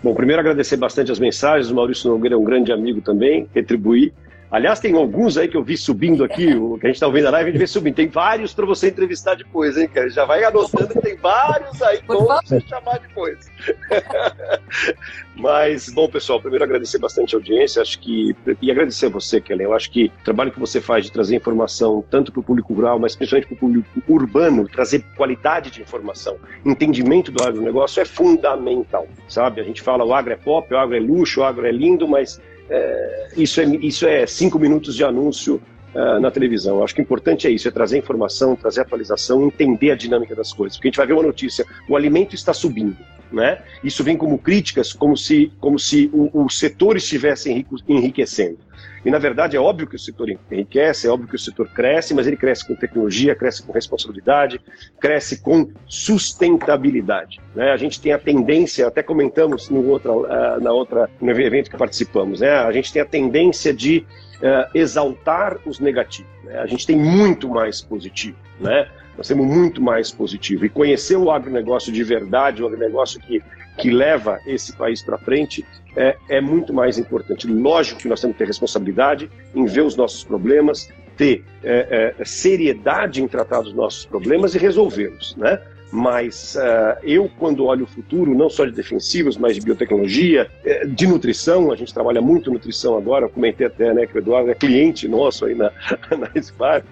[0.04, 4.14] Bom, primeiro agradecer bastante as mensagens, o Maurício Nogueira é um grande amigo também, retribuir.
[4.52, 7.24] Aliás, tem alguns aí que eu vi subindo aqui, o que a gente está ouvindo
[7.24, 7.96] na live, a gente vê subindo.
[7.96, 10.10] Tem vários para você entrevistar depois, hein, cara?
[10.10, 13.50] Já vai anotando que tem vários aí para você chamar depois.
[15.38, 18.36] Mas, bom, pessoal, primeiro agradecer bastante a audiência, acho que.
[18.62, 19.68] E agradecer a você, Kellen.
[19.68, 22.74] Eu acho que o trabalho que você faz de trazer informação, tanto para o público
[22.74, 26.36] rural, mas principalmente para o público urbano, trazer qualidade de informação,
[26.66, 29.62] entendimento do agronegócio é fundamental, sabe?
[29.62, 32.06] A gente fala o agro é pop, o agro é luxo, o agro é lindo,
[32.06, 32.42] mas
[32.72, 35.62] é, isso, é, isso é cinco minutos de anúncio
[35.94, 36.78] uh, na televisão.
[36.78, 40.34] Eu acho que o importante é isso, é trazer informação, trazer atualização, entender a dinâmica
[40.34, 40.78] das coisas.
[40.78, 42.98] Porque a gente vai ver uma notícia, o alimento está subindo.
[43.32, 43.62] Né?
[43.84, 48.58] Isso vem como críticas, como se, como se o, o setor estivesse enriquecendo.
[49.04, 52.14] E, na verdade, é óbvio que o setor enriquece, é óbvio que o setor cresce,
[52.14, 54.62] mas ele cresce com tecnologia, cresce com responsabilidade,
[55.00, 57.40] cresce com sustentabilidade.
[57.56, 57.72] Né?
[57.72, 61.78] A gente tem a tendência, até comentamos no outra, uh, na outra, no evento que
[61.78, 62.52] participamos, né?
[62.52, 64.06] a gente tem a tendência de
[64.38, 66.32] uh, exaltar os negativos.
[66.44, 66.60] Né?
[66.60, 68.38] A gente tem muito mais positivo.
[68.60, 68.88] Né?
[69.18, 70.66] Nós temos muito mais positivo.
[70.66, 73.42] E conhecer o agronegócio de verdade, o agronegócio que,
[73.78, 75.66] que leva esse país para frente,
[75.96, 77.48] é, é muito mais importante.
[77.48, 82.26] Lógico que nós temos que ter responsabilidade em ver os nossos problemas, ter é, é,
[82.26, 85.62] seriedade em tratar dos nossos problemas e resolvê-los, né?
[85.92, 90.86] Mas uh, eu, quando olho o futuro, não só de defensivos, mas de biotecnologia, eh,
[90.86, 94.50] de nutrição, a gente trabalha muito nutrição agora, eu comentei até né, que o Eduardo
[94.50, 95.70] é cliente nosso aí na,
[96.18, 96.86] na SPAR.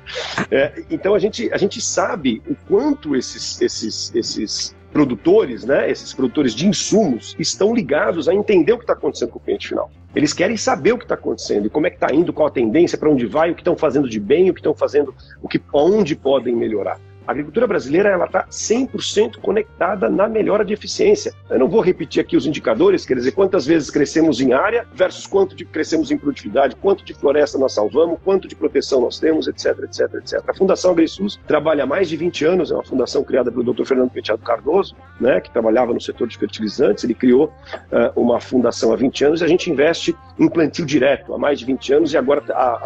[0.52, 6.14] É, então a gente, a gente sabe o quanto esses, esses, esses produtores, né, esses
[6.14, 9.92] produtores de insumos, estão ligados a entender o que está acontecendo com o cliente final.
[10.16, 12.98] Eles querem saber o que está acontecendo como é que está indo, qual a tendência,
[12.98, 15.62] para onde vai, o que estão fazendo de bem, o que estão fazendo, o que,
[15.72, 17.00] onde podem melhorar.
[17.30, 21.32] A agricultura brasileira ela está 100% conectada na melhora de eficiência.
[21.48, 25.28] Eu não vou repetir aqui os indicadores, quer dizer, quantas vezes crescemos em área versus
[25.28, 29.48] quanto de crescemos em produtividade, quanto de floresta nós salvamos, quanto de proteção nós temos,
[29.48, 30.44] etc, etc, etc.
[30.48, 33.86] A Fundação AgriSUS trabalha há mais de 20 anos, é uma fundação criada pelo Dr.
[33.86, 38.92] Fernando Penteado Cardoso, né, que trabalhava no setor de fertilizantes, ele criou uh, uma fundação
[38.92, 42.12] há 20 anos e a gente investe em plantio direto há mais de 20 anos
[42.12, 42.44] e agora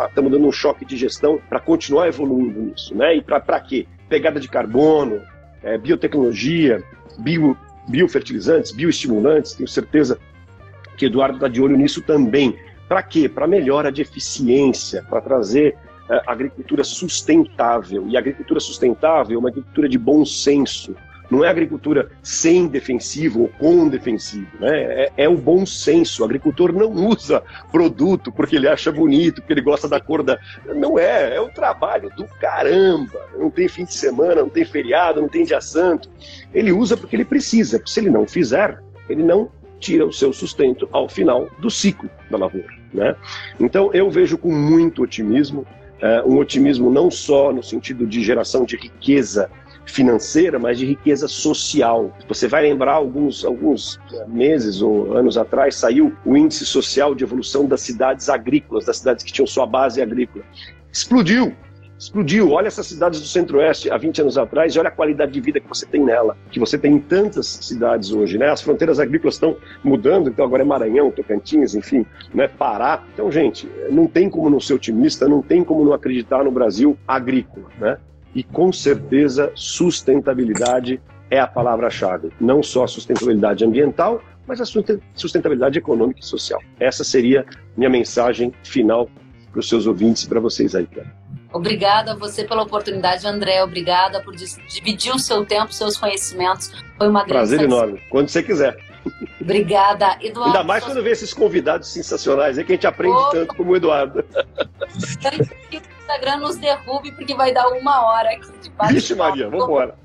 [0.10, 2.94] estamos dando um choque de gestão para continuar evoluindo nisso.
[2.94, 3.16] Né?
[3.16, 3.88] E para quê?
[4.14, 5.24] Pegada de carbono,
[5.64, 6.84] é, biotecnologia,
[7.18, 7.58] bio,
[7.88, 10.20] biofertilizantes, bioestimulantes, tenho certeza
[10.96, 12.56] que Eduardo está de olho nisso também.
[12.88, 13.28] Para quê?
[13.28, 15.76] Para melhora de eficiência, para trazer
[16.08, 18.06] é, agricultura sustentável.
[18.08, 20.96] E agricultura sustentável é uma agricultura de bom senso,
[21.30, 24.70] não é agricultura sem defensivo ou com defensivo, né?
[24.72, 26.22] É, é, o bom senso.
[26.22, 30.38] O agricultor não usa produto porque ele acha bonito, porque ele gosta da cor da.
[30.76, 33.20] Não é, é o trabalho do caramba.
[33.38, 36.10] Não tem fim de semana, não tem feriado, não tem dia santo.
[36.54, 37.82] Ele usa porque ele precisa.
[37.86, 39.50] Se ele não fizer, ele não
[39.80, 42.74] tira o seu sustento ao final do ciclo da lavoura.
[42.94, 43.16] Né?
[43.60, 45.66] Então eu vejo com muito otimismo,
[46.00, 49.50] é, um otimismo não só no sentido de geração de riqueza
[49.86, 52.16] financeira, mas de riqueza social.
[52.28, 57.24] Você vai lembrar alguns, alguns eh, meses ou anos atrás saiu o índice social de
[57.24, 60.44] evolução das cidades agrícolas, das cidades que tinham sua base agrícola.
[60.92, 61.54] Explodiu,
[61.98, 62.52] explodiu.
[62.52, 65.60] Olha essas cidades do Centro-Oeste há 20 anos atrás e olha a qualidade de vida
[65.60, 68.50] que você tem nela, que você tem em tantas cidades hoje, né?
[68.50, 72.48] As fronteiras agrícolas estão mudando, então agora é Maranhão, Tocantins, enfim, né?
[72.48, 73.04] Pará.
[73.14, 76.98] Então, gente, não tem como não ser otimista, não tem como não acreditar no Brasil
[77.08, 77.98] agrícola, né?
[78.36, 82.32] E com certeza sustentabilidade é a palavra-chave.
[82.40, 84.66] Não só a sustentabilidade ambiental, mas a
[85.16, 86.62] sustentabilidade econômica e social.
[86.80, 89.10] Essa seria minha mensagem final
[89.52, 91.24] para os seus ouvintes e para vocês aí, cara.
[91.54, 93.64] Obrigada a você pela oportunidade, André.
[93.64, 96.72] Obrigada por dividir o seu tempo, seus conhecimentos.
[96.98, 98.02] Foi uma grande Prazer enorme.
[98.10, 98.76] Quando você quiser.
[99.40, 100.58] Obrigada, Eduardo.
[100.58, 103.30] Ainda mais quando vê esses convidados sensacionais, é que a gente aprende oh.
[103.30, 104.26] tanto como o Eduardo.
[106.04, 109.96] Instagram nos derrube, porque vai dar uma hora aqui de bate Vixe, Maria, vamos embora.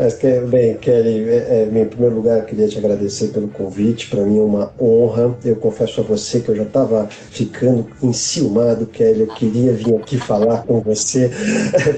[0.00, 0.16] Mas,
[0.48, 4.08] bem, Kelly, é, é, em primeiro lugar, eu queria te agradecer pelo convite.
[4.08, 5.36] Para mim é uma honra.
[5.44, 9.22] Eu confesso a você que eu já estava ficando enciumado, Kelly.
[9.22, 11.32] Eu queria vir aqui falar com você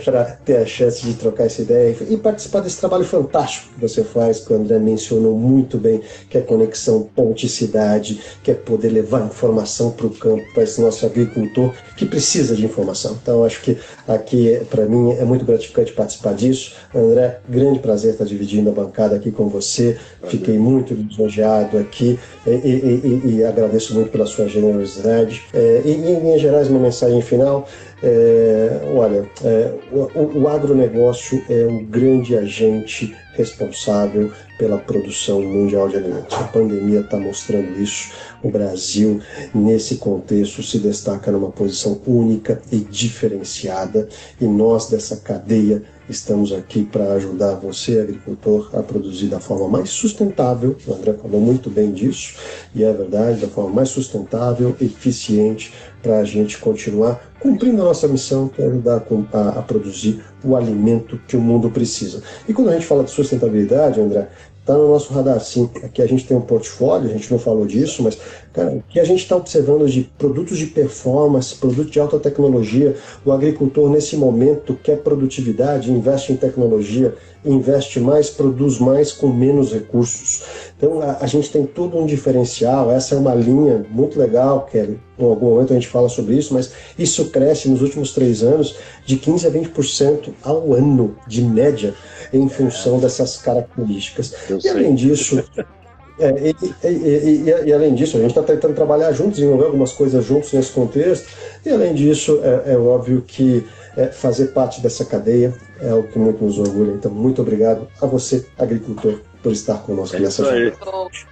[0.03, 4.03] para ter a chance de trocar essa ideia e participar desse trabalho fantástico que você
[4.03, 9.27] faz, que o André mencionou muito bem, que é conexão ponte-cidade, que é poder levar
[9.27, 13.19] informação para o campo, para esse nosso agricultor que precisa de informação.
[13.23, 13.77] Então, acho que
[14.09, 16.73] aqui, para mim, é muito gratificante participar disso.
[16.95, 19.99] André, grande prazer prazer estar dividindo a bancada aqui com você.
[20.29, 25.43] Fiquei muito lisonjeado aqui e, e, e, e, agradeço muito pela sua generosidade.
[25.53, 27.69] É, e, em linhas gerais, uma mensagem final.
[28.03, 35.97] É, olha, é, o, o agronegócio é um grande agente responsável pela produção mundial de
[35.97, 36.37] alimentos.
[36.37, 38.13] A pandemia está mostrando isso.
[38.43, 39.21] O Brasil,
[39.55, 44.09] nesse contexto, se destaca numa posição única e diferenciada,
[44.41, 49.91] e nós dessa cadeia Estamos aqui para ajudar você, agricultor, a produzir da forma mais
[49.91, 50.77] sustentável.
[50.85, 52.35] O André falou muito bem disso,
[52.75, 58.09] e é verdade, da forma mais sustentável, eficiente, para a gente continuar cumprindo a nossa
[58.09, 62.23] missão, que é ajudar a, a, produzir o alimento que o mundo precisa.
[62.49, 64.29] E quando a gente fala de sustentabilidade, André,
[64.71, 65.69] está no nosso radar sim.
[65.83, 68.17] Aqui a gente tem um portfólio, a gente não falou disso, mas
[68.53, 72.95] cara, o que a gente está observando de produtos de performance, produtos de alta tecnologia,
[73.25, 77.15] o agricultor nesse momento quer produtividade, investe em tecnologia,
[77.45, 80.43] investe mais, produz mais com menos recursos.
[80.77, 85.01] Então a, a gente tem todo um diferencial, essa é uma linha muito legal, Kelly.
[85.19, 88.77] Em algum momento a gente fala sobre isso, mas isso cresce nos últimos três anos
[89.07, 91.95] de 15 a 20% ao ano, de média
[92.33, 94.35] em função dessas características.
[94.49, 94.71] Eu e sei.
[94.71, 95.43] além disso,
[96.19, 99.93] é, e, e, e, e, além disso, a gente está tentando trabalhar juntos, desenvolver algumas
[99.93, 101.27] coisas juntos nesse contexto,
[101.65, 103.67] e além disso, é, é óbvio que
[103.97, 106.93] é, fazer parte dessa cadeia é algo que muito nos orgulha.
[106.93, 110.77] Então, muito obrigado a você, agricultor, por estar conosco é nessa jornada.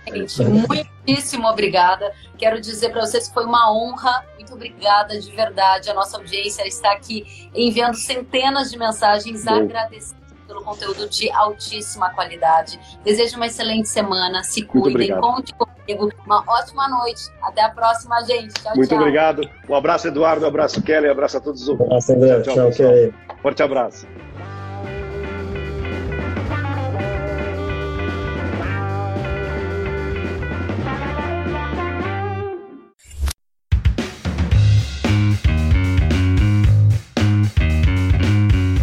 [0.06, 2.12] Gente, muitíssimo obrigada.
[2.36, 4.24] Quero dizer para vocês que foi uma honra.
[4.36, 5.90] Muito obrigada de verdade.
[5.90, 10.17] A nossa audiência está aqui enviando centenas de mensagens agradecendo
[10.48, 12.80] pelo conteúdo de altíssima qualidade.
[13.04, 14.42] Desejo uma excelente semana.
[14.42, 16.10] Se cuidem, conte comigo.
[16.26, 17.22] Uma ótima noite.
[17.42, 18.54] Até a próxima, gente.
[18.54, 18.98] Tchau, Muito tchau.
[18.98, 19.48] obrigado.
[19.68, 20.44] Um abraço, Eduardo.
[20.44, 21.08] Um abraço, Kelly.
[21.08, 21.86] Um abraço a todos os ouvintes.
[21.86, 22.40] Um abraço, André.
[22.40, 24.17] Tchau, tchau, tchau Forte abraço.